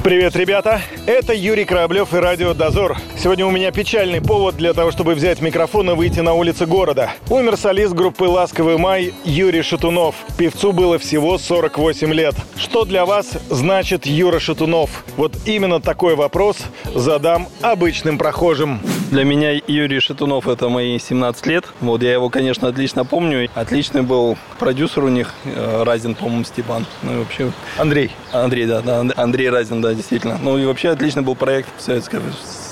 Привет, 0.03 0.35
ребята! 0.35 0.81
Это 1.05 1.35
Юрий 1.35 1.67
Кораблев 1.67 2.15
и 2.15 2.17
Радио 2.17 2.55
Дозор. 2.55 2.97
Сегодня 3.23 3.45
у 3.45 3.51
меня 3.51 3.71
печальный 3.71 4.23
повод 4.23 4.57
для 4.57 4.73
того, 4.73 4.91
чтобы 4.93 5.13
взять 5.15 5.43
микрофон 5.43 5.91
и 5.91 5.95
выйти 5.95 6.21
на 6.21 6.33
улицы 6.33 6.65
города. 6.65 7.11
Умер 7.29 7.59
солист 7.59 7.93
группы 7.93 8.25
«Ласковый 8.25 8.79
май» 8.79 9.13
Юрий 9.27 9.61
Шатунов. 9.61 10.15
Певцу 10.39 10.73
было 10.73 10.99
всего 10.99 11.37
48 11.37 12.15
лет. 12.15 12.35
Что 12.57 12.87
для 12.87 13.05
вас 13.05 13.33
значит 13.51 14.07
Юра 14.07 14.39
Шатунов? 14.39 15.05
Вот 15.19 15.37
именно 15.45 15.83
такой 15.83 16.15
вопрос 16.15 16.65
задам 16.95 17.49
обычным 17.61 18.17
прохожим. 18.17 18.81
Для 19.11 19.25
меня 19.25 19.53
Юрий 19.67 20.01
Шатунов– 20.01 20.49
это 20.49 20.71
мои 20.71 20.99
17 20.99 21.45
лет. 21.45 21.67
Вот 21.83 22.03
я 22.03 22.15
его, 22.15 22.31
конечно, 22.31 22.69
отлично 22.69 23.05
помню. 23.05 23.51
Отличный 23.55 24.01
был 24.01 24.39
продюсер 24.59 25.05
у 25.05 25.09
них, 25.09 25.35
э, 25.45 25.83
Разин, 25.83 26.15
по-моему, 26.15 26.45
Степан. 26.45 26.87
Ну 27.03 27.17
и 27.17 27.19
вообще... 27.19 27.53
Андрей. 27.77 28.13
Андрей, 28.33 28.65
да, 28.65 28.81
да, 28.81 29.05
Андрей 29.15 29.51
Разин, 29.51 29.83
да, 29.83 29.93
действительно. 29.93 30.39
Ну 30.43 30.57
и 30.57 30.65
вообще 30.65 30.89
отличный 30.89 31.23
был 31.23 31.35
проект 31.35 31.69
в 31.77 31.83
Советском 31.83 32.23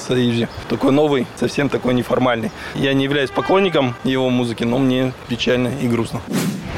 Союзе. 0.09 0.49
Такой 0.71 0.91
новый, 0.91 1.27
совсем 1.37 1.69
такой 1.69 1.93
неформальный. 1.93 2.51
Я 2.75 2.95
не 2.95 3.05
являюсь 3.05 3.29
поклонником 3.29 3.95
его 4.05 4.31
музыки, 4.31 4.65
но 4.65 4.79
мне 4.79 5.13
печально 5.29 5.71
и 5.83 5.87
грустно. 5.87 6.23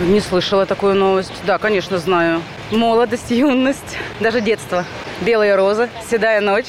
Не 0.01 0.21
слышала 0.21 0.67
такую 0.67 0.97
новость. 0.97 1.33
Да, 1.47 1.59
конечно, 1.59 1.99
знаю. 1.99 2.43
Молодость, 2.73 3.31
юность, 3.31 3.97
даже 4.19 4.41
детство. 4.41 4.85
Белые 5.21 5.55
розы, 5.55 5.89
седая 6.11 6.41
ночь. 6.41 6.67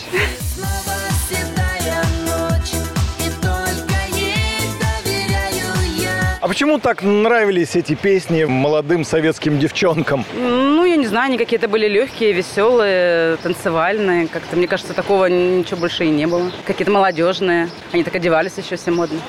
А 6.41 6.47
почему 6.47 6.79
так 6.79 7.03
нравились 7.03 7.75
эти 7.75 7.93
песни 7.93 8.43
молодым 8.45 9.03
советским 9.03 9.59
девчонкам? 9.59 10.25
Ну, 10.35 10.80
я 10.91 10.97
не 10.97 11.07
знаю, 11.07 11.27
они 11.27 11.37
какие-то 11.37 11.67
были 11.67 11.87
легкие, 11.87 12.33
веселые, 12.33 13.37
танцевальные. 13.37 14.27
Как-то, 14.27 14.57
мне 14.57 14.67
кажется, 14.67 14.93
такого 14.93 15.25
ничего 15.27 15.79
больше 15.79 16.05
и 16.05 16.09
не 16.09 16.27
было. 16.27 16.51
Какие-то 16.65 16.91
молодежные. 16.91 17.69
Они 17.93 18.03
так 18.03 18.15
одевались 18.15 18.57
еще 18.57 18.75
все 18.75 18.91
модно. 18.91 19.19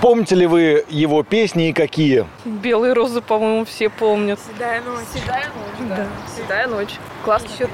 Помните 0.00 0.34
ли 0.34 0.46
вы 0.46 0.84
его 0.88 1.22
песни 1.22 1.68
и 1.68 1.72
какие? 1.72 2.26
Белые 2.44 2.92
розы, 2.92 3.20
по-моему, 3.20 3.64
все 3.64 3.88
помнят. 3.88 4.38
Седая 4.52 4.80
ночь. 4.82 5.04
Седая 5.12 5.46
ночь, 5.46 5.88
да. 5.88 5.96
да. 5.96 6.06
Седая 6.36 6.66
ночь. 6.66 6.94
Классно. 7.24 7.46
Еще 7.46 7.68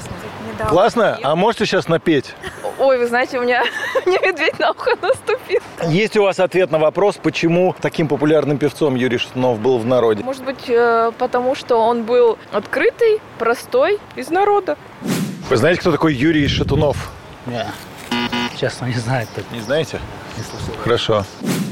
недавно. 0.53 0.71
Классно? 0.71 1.19
А 1.23 1.37
можете 1.37 1.67
сейчас 1.67 1.89
напеть? 1.89 2.35
Ой, 2.79 2.99
вы 2.99 3.07
знаете, 3.07 3.39
у 3.39 3.43
меня 3.43 3.63
не 4.07 4.19
медведь 4.19 4.59
на 4.59 4.71
ухо 4.71 4.97
наступил. 5.01 5.61
Есть 5.89 6.17
у 6.17 6.23
вас 6.23 6.41
ответ 6.41 6.71
на 6.71 6.79
вопрос, 6.79 7.19
почему 7.23 7.75
таким 7.81 8.09
популярным 8.09 8.59
певцом 8.59 8.95
Юрий 8.95 9.19
Шатунов 9.19 9.59
был 9.59 9.79
в 9.79 9.87
народе? 9.87 10.23
Может 10.23 10.45
быть, 10.45 10.69
э, 10.69 11.13
потому 11.19 11.55
что 11.55 11.77
он 11.77 12.05
был 12.05 12.39
открытый, 12.53 13.21
простой, 13.39 13.99
из 14.17 14.31
народа. 14.31 14.77
Вы 15.49 15.57
знаете, 15.57 15.81
кто 15.81 15.93
такой 15.93 16.15
Юрий 16.15 16.49
Шатунов? 16.49 17.11
Нет, 17.47 17.67
честно, 18.59 18.87
не 18.87 18.95
знаю. 18.95 19.27
Не 19.53 19.61
знаете? 19.61 20.01
Хорошо. 20.83 21.25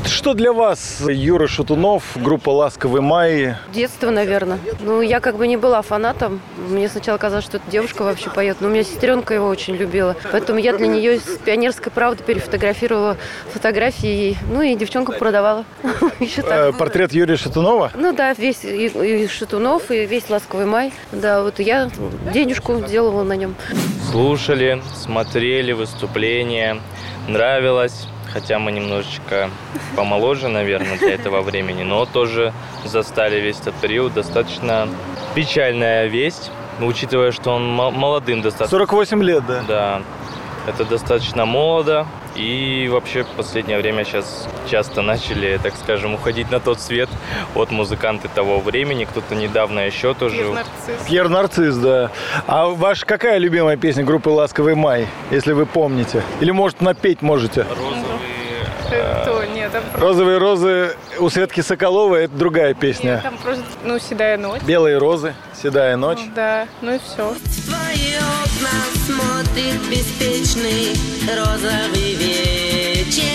Что 0.07 0.35
для 0.35 0.53
вас 0.53 1.03
Юра 1.07 1.47
Шатунов, 1.47 2.03
группа 2.17 2.51
«Ласковый 2.51 3.01
май»? 3.01 3.57
Детство, 3.73 4.11
наверное. 4.11 4.59
Ну, 4.81 5.03
я 5.03 5.21
как 5.21 5.37
бы 5.37 5.47
не 5.47 5.57
была 5.57 5.83
фанатом. 5.83 6.41
Мне 6.69 6.89
сначала 6.89 7.17
казалось, 7.19 7.45
что 7.45 7.59
эта 7.59 7.71
девушка 7.71 8.03
вообще 8.03 8.31
поет. 8.31 8.59
Но 8.61 8.69
у 8.69 8.71
меня 8.71 8.83
сестренка 8.83 9.35
его 9.35 9.47
очень 9.47 9.77
любила. 9.77 10.17
Поэтому 10.33 10.59
я 10.59 10.77
для 10.77 10.87
нее 10.87 11.21
с 11.21 11.39
«Пионерской 11.45 11.93
правды» 11.93 12.25
перефотографировала 12.25 13.17
фотографии. 13.53 14.37
Ну, 14.51 14.63
и 14.63 14.75
девчонку 14.75 15.13
продавала. 15.13 15.65
Э, 16.51 16.73
портрет 16.73 17.13
Юрия 17.13 17.37
Шатунова? 17.37 17.93
Ну 17.95 18.13
да, 18.13 18.33
весь 18.35 18.65
и 18.65 19.29
Шатунов, 19.29 19.91
и 19.91 20.07
весь 20.07 20.29
«Ласковый 20.29 20.67
май». 20.67 20.93
Да, 21.13 21.43
вот 21.43 21.59
я 21.61 21.91
денежку 22.33 22.81
делала 22.81 23.23
на 23.23 23.35
нем. 23.35 23.55
Слушали, 24.11 24.83
смотрели 24.95 25.73
выступления, 25.73 26.81
нравилось 27.29 28.07
хотя 28.33 28.59
мы 28.59 28.72
немножечко 28.72 29.51
помоложе, 29.97 30.49
наверное, 30.49 30.99
для 30.99 31.14
этого 31.14 31.43
времени, 31.43 31.83
но 31.83 32.07
тоже 32.07 32.53
застали 32.85 33.41
весь 33.41 33.61
этот 33.61 33.74
период. 33.76 34.14
Достаточно 34.14 34.89
печальная 35.35 36.07
весть, 36.07 36.51
учитывая, 36.81 37.33
что 37.33 37.51
он 37.53 37.68
молодым 37.68 38.43
достаточно. 38.43 38.78
48 38.78 39.22
лет, 39.22 39.47
да? 39.47 39.62
Да. 39.66 40.03
Это 40.66 40.85
достаточно 40.85 41.47
молодо. 41.47 42.07
И 42.37 42.89
вообще 42.91 43.24
в 43.24 43.28
последнее 43.28 43.78
время 43.78 44.05
сейчас 44.05 44.49
часто 44.70 45.03
начали, 45.03 45.59
так 45.61 45.74
скажем, 45.74 46.14
уходить 46.14 46.51
на 46.51 46.61
тот 46.61 46.81
свет 46.81 47.09
от 47.55 47.70
музыканты 47.70 48.28
того 48.28 48.61
времени. 48.61 49.05
Кто-то 49.05 49.35
недавно 49.35 49.81
еще 49.81 50.14
тоже... 50.14 50.37
Пьер 50.37 50.49
Нарцисс. 50.55 51.07
Пьер 51.07 51.28
Нарцисс, 51.28 51.76
да. 51.76 52.11
А 52.47 52.66
ваша 52.66 53.05
какая 53.05 53.39
любимая 53.39 53.76
песня 53.76 54.05
группы 54.05 54.28
«Ласковый 54.28 54.74
май», 54.76 55.09
если 55.31 55.53
вы 55.53 55.66
помните? 55.66 56.22
Или, 56.41 56.53
может, 56.53 56.81
напеть 56.81 57.20
можете? 57.20 57.66
Розовые... 58.91 59.22
Кто? 59.22 59.45
Нет, 59.45 59.72
там 59.72 59.82
Розовые 59.95 60.38
розы 60.38 60.97
у 61.18 61.28
Светки 61.30 61.61
Соколовой 61.61 62.24
это 62.24 62.34
другая 62.34 62.74
песня. 62.74 63.14
Нет, 63.14 63.22
там 63.22 63.38
просто, 63.38 63.64
ну, 63.84 63.99
седая 63.99 64.36
ночь. 64.36 64.62
Белые 64.62 64.99
розы, 64.99 65.34
седая 65.61 65.97
ночь. 65.97 66.18
Ну, 66.24 66.32
да, 66.34 66.66
ну 66.80 66.95
и 66.95 66.99
все. 66.99 67.34
Твои 67.66 68.14
окна 68.16 68.70
смотрит 69.07 69.80
беспечный 69.91 70.97
розовый 71.26 72.14
вечер. 72.14 73.30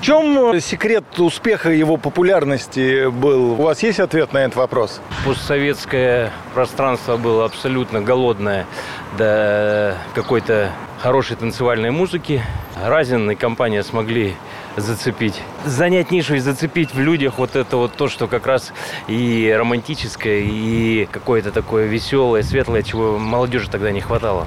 В 0.00 0.10
чем 0.10 0.58
секрет 0.60 1.04
успеха 1.18 1.70
его 1.70 1.98
популярности 1.98 3.08
был? 3.10 3.52
У 3.52 3.62
вас 3.62 3.82
есть 3.82 4.00
ответ 4.00 4.32
на 4.32 4.38
этот 4.38 4.56
вопрос? 4.56 5.00
Постсоветское 5.26 6.32
пространство 6.54 7.18
было 7.18 7.44
абсолютно 7.44 8.00
голодное 8.00 8.64
до 9.18 9.94
какой-то 10.14 10.70
хорошей 10.98 11.36
танцевальной 11.36 11.90
музыки. 11.90 12.42
Разин 12.82 13.30
и 13.30 13.34
компания 13.34 13.82
смогли 13.82 14.34
зацепить. 14.76 15.42
Занять 15.64 16.10
нишу 16.10 16.34
и 16.34 16.38
зацепить 16.38 16.94
в 16.94 17.00
людях 17.00 17.38
вот 17.38 17.56
это 17.56 17.76
вот 17.76 17.92
то, 17.94 18.08
что 18.08 18.26
как 18.26 18.46
раз 18.46 18.72
и 19.06 19.54
романтическое, 19.56 20.40
и 20.40 21.08
какое-то 21.10 21.50
такое 21.50 21.86
веселое, 21.86 22.42
светлое, 22.42 22.82
чего 22.82 23.18
молодежи 23.18 23.68
тогда 23.70 23.90
не 23.90 24.00
хватало. 24.00 24.46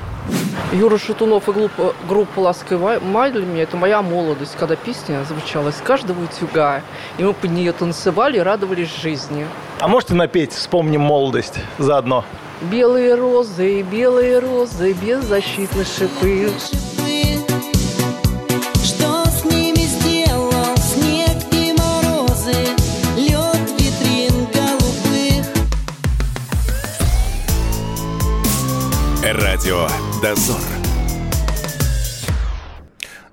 Юра 0.71 0.97
Шатунов 0.97 1.49
и 1.49 1.51
группа, 1.51 1.93
группа 2.07 2.39
«Ласковый 2.39 2.99
май» 2.99 3.31
для 3.31 3.45
меня– 3.45 3.63
это 3.63 3.75
моя 3.75 4.01
молодость, 4.01 4.55
когда 4.57 4.75
песня 4.75 5.23
звучала 5.25 5.69
из 5.69 5.75
каждого 5.75 6.23
утюга, 6.23 6.81
и 7.17 7.23
мы 7.23 7.33
под 7.33 7.51
нее 7.51 7.73
танцевали 7.73 8.37
и 8.37 8.41
радовались 8.41 8.95
жизни. 9.01 9.45
А 9.79 9.87
можете 9.87 10.13
напеть 10.13 10.53
«Вспомним 10.53 11.01
молодость» 11.01 11.55
заодно? 11.77 12.23
Белые 12.69 13.15
розы, 13.15 13.81
белые 13.81 14.37
розы, 14.39 14.93
беззащитны 14.93 15.83
шипы. 15.83 16.51
Что 18.83 19.25
с 19.25 19.43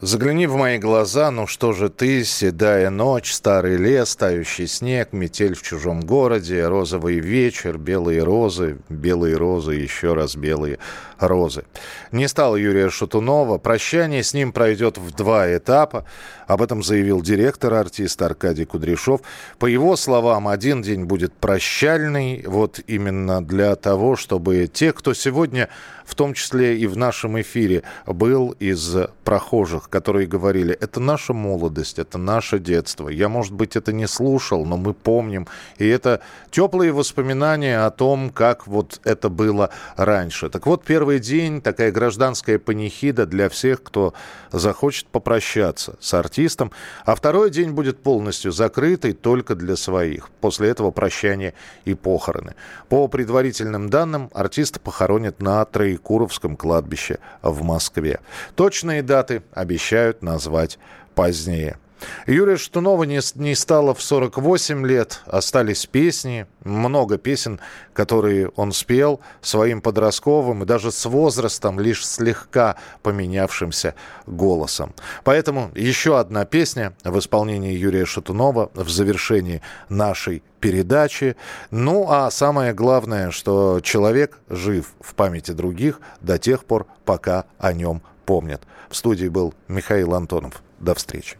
Загляни 0.01 0.47
в 0.47 0.55
мои 0.55 0.79
глаза, 0.79 1.33
ну 1.33 1.49
что 1.49 1.73
же 1.73 1.89
ты, 1.89 2.23
седая 2.23 2.89
ночь, 2.89 3.33
старый 3.33 3.77
лес, 3.77 4.15
тающий 4.15 4.69
снег, 4.69 5.13
метель 5.13 5.57
в 5.57 5.63
чужом 5.63 6.03
городе, 6.03 6.69
розовый 6.69 7.19
вечер, 7.19 7.79
белые 7.79 8.23
розы, 8.23 8.79
белые 8.89 9.37
розы, 9.37 9.75
еще 9.75 10.15
раз 10.15 10.37
белые 10.37 10.79
розы. 11.19 11.65
Не 12.13 12.29
стало 12.29 12.55
Юрия 12.55 12.91
Шатунова, 12.91 13.59
прощание 13.59 14.23
с 14.23 14.35
ним 14.35 14.53
пройдет 14.53 14.99
в 14.99 15.11
два 15.17 15.53
этапа. 15.57 16.05
Об 16.49 16.63
этом 16.63 16.83
заявил 16.83 17.21
директор 17.21 17.75
артист 17.75 18.23
Аркадий 18.23 18.65
Кудряшов. 18.65 19.21
По 19.59 19.67
его 19.67 19.97
словам, 19.97 20.49
один 20.49 20.81
день 20.81 21.05
будет 21.05 21.35
прощальный, 21.35 22.43
вот 22.47 22.81
именно 22.87 23.45
для 23.45 23.77
того, 23.77 24.17
чтобы 24.17 24.67
те, 24.67 24.95
кто 24.95 25.13
сегодня, 25.13 25.69
в 26.07 26.15
том 26.15 26.33
числе 26.33 26.79
и 26.79 26.87
в 26.87 26.97
нашем 26.97 27.39
эфире, 27.43 27.83
был 28.07 28.53
из 28.59 28.97
прохожих, 29.25 29.91
которые 29.91 30.27
говорили, 30.27 30.75
это 30.75 31.01
наша 31.01 31.35
молодость, 31.35 31.99
это 31.99 32.17
наше 32.17 32.59
детство. 32.59 33.11
Я, 33.11 33.29
может 33.29 33.53
быть, 33.53 33.77
это 33.77 33.93
не 33.93 34.07
слушал, 34.07 34.65
но 34.65 34.79
мы 34.79 34.95
помним. 34.95 35.47
И 35.77 35.87
это 35.87 36.23
теплые 36.51 36.93
воспоминания 36.93 37.85
о 37.85 37.91
том, 37.91 38.31
как 38.31 38.67
вот 38.67 39.01
это 39.05 39.29
было 39.29 39.69
раньше. 39.97 40.49
Так 40.49 40.65
вот, 40.65 40.83
первый 40.83 41.19
день, 41.19 41.61
такая 41.61 41.93
гражданская 41.93 42.59
панихида 42.59 43.27
для 43.27 43.51
всех, 43.51 43.83
кто 43.83 44.15
захочет 44.51 45.09
попрощаться 45.09 45.97
с 46.01 46.15
артистом 46.15 46.38
артистам, 46.39 46.71
а 47.05 47.15
второй 47.15 47.51
день 47.51 47.73
будет 47.73 48.01
полностью 48.03 48.53
закрытый 48.53 49.13
только 49.13 49.57
для 49.57 49.75
своих. 49.75 50.31
После 50.41 50.69
этого 50.69 50.93
прощание 50.93 51.55
и 51.85 51.95
похороны. 51.95 52.55
По 52.89 53.09
предварительным 53.09 53.91
данным, 53.91 54.31
артиста 54.33 54.79
похоронят 54.79 55.43
на 55.43 55.65
Троекуровском 55.65 56.57
кладбище 56.57 57.19
в 57.43 57.63
Москве. 57.65 58.21
Точные 58.55 59.03
даты 59.03 59.43
обещают 59.53 60.23
назвать 60.23 60.79
позднее. 61.17 61.79
Юрия 62.27 62.57
Штунова 62.57 63.05
не, 63.05 63.21
не 63.35 63.55
стало 63.55 63.95
в 63.95 64.03
48 64.03 64.87
лет, 64.87 65.23
остались 65.27 65.87
песни, 65.87 66.47
много 66.65 67.19
песен, 67.19 67.61
которые 67.93 68.49
он 68.57 68.73
спел 68.73 69.21
своим 69.41 69.81
подростковым 69.81 70.63
и 70.63 70.67
даже 70.67 70.93
с 70.93 71.07
возрастом 71.07 71.81
лишь 71.81 72.07
слегка 72.07 72.77
поменявшимся 73.03 73.95
голосом. 74.27 74.95
Поэтому 75.25 75.71
еще 75.75 76.19
одна 76.19 76.45
песня 76.45 76.95
в 77.05 77.19
исполнении 77.19 77.73
Юрия 77.73 78.05
Шатунова 78.05 78.71
в 78.75 78.89
завершении 78.89 79.63
нашей 79.89 80.43
передачи. 80.61 81.37
Ну, 81.71 82.07
а 82.09 82.31
самое 82.31 82.73
главное, 82.75 83.31
что 83.31 83.81
человек 83.81 84.39
жив 84.49 84.93
в 85.01 85.15
памяти 85.15 85.53
других 85.53 86.01
до 86.21 86.39
тех 86.39 86.65
пор, 86.65 86.87
пока 87.05 87.45
о 87.59 87.73
нем 87.73 88.03
помнят. 88.27 88.63
В 88.91 88.97
студии 88.97 89.29
был 89.29 89.55
Михаил 89.69 90.15
Антонов. 90.15 90.63
До 90.79 90.95
встречи. 90.95 91.39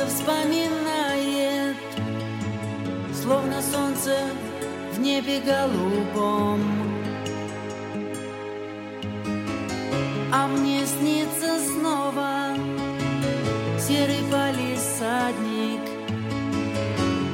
Кто-то 0.00 0.12
вспоминает 0.14 1.76
Словно 3.22 3.60
солнце 3.60 4.16
в 4.94 5.00
небе 5.00 5.40
голубом. 5.40 6.60
А 10.32 10.46
мне 10.46 10.86
снится 10.86 11.58
снова 11.66 12.56
Серый 13.78 14.22
полисадник 14.30 15.80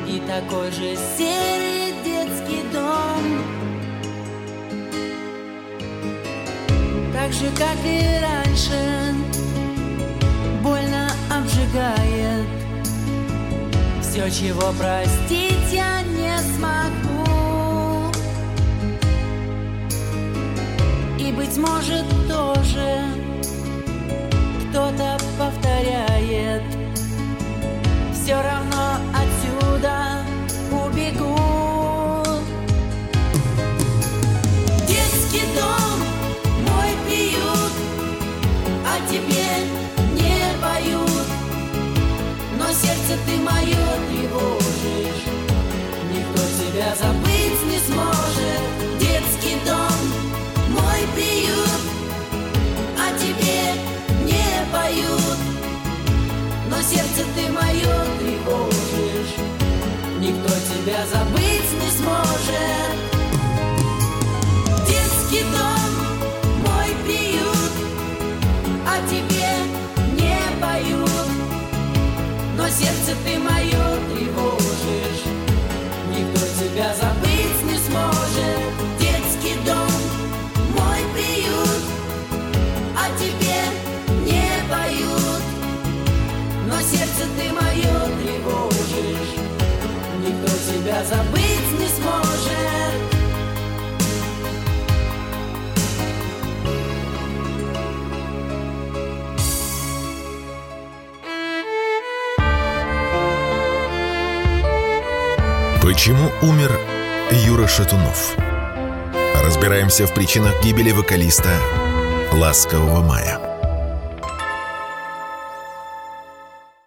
И 0.09 0.21
такой 0.27 0.71
же 0.73 0.97
серый 1.17 1.95
детский 2.05 2.63
дом. 2.73 3.45
Так 7.13 7.33
же, 7.33 7.49
как 7.57 7.77
и 7.85 8.21
раньше, 8.21 9.06
обжигает. 11.47 12.47
Все, 14.01 14.31
чего 14.31 14.73
простить 14.73 15.73
я 15.73 16.03
не 16.03 16.37
смогу. 16.57 18.13
И, 21.19 21.33
быть 21.33 21.57
может, 21.57 22.05
тоже 22.29 22.99
кто-то 24.71 25.19
повторяет. 25.39 26.63
Все 28.13 28.35
равно 28.35 28.97
отсюда 29.13 29.36
умер 106.43 106.79
Юра 107.31 107.67
Шатунов? 107.67 108.37
Разбираемся 109.43 110.07
в 110.07 110.15
причинах 110.15 110.63
гибели 110.63 110.91
вокалиста 110.91 111.51
«Ласкового 112.33 113.03
мая». 113.03 113.46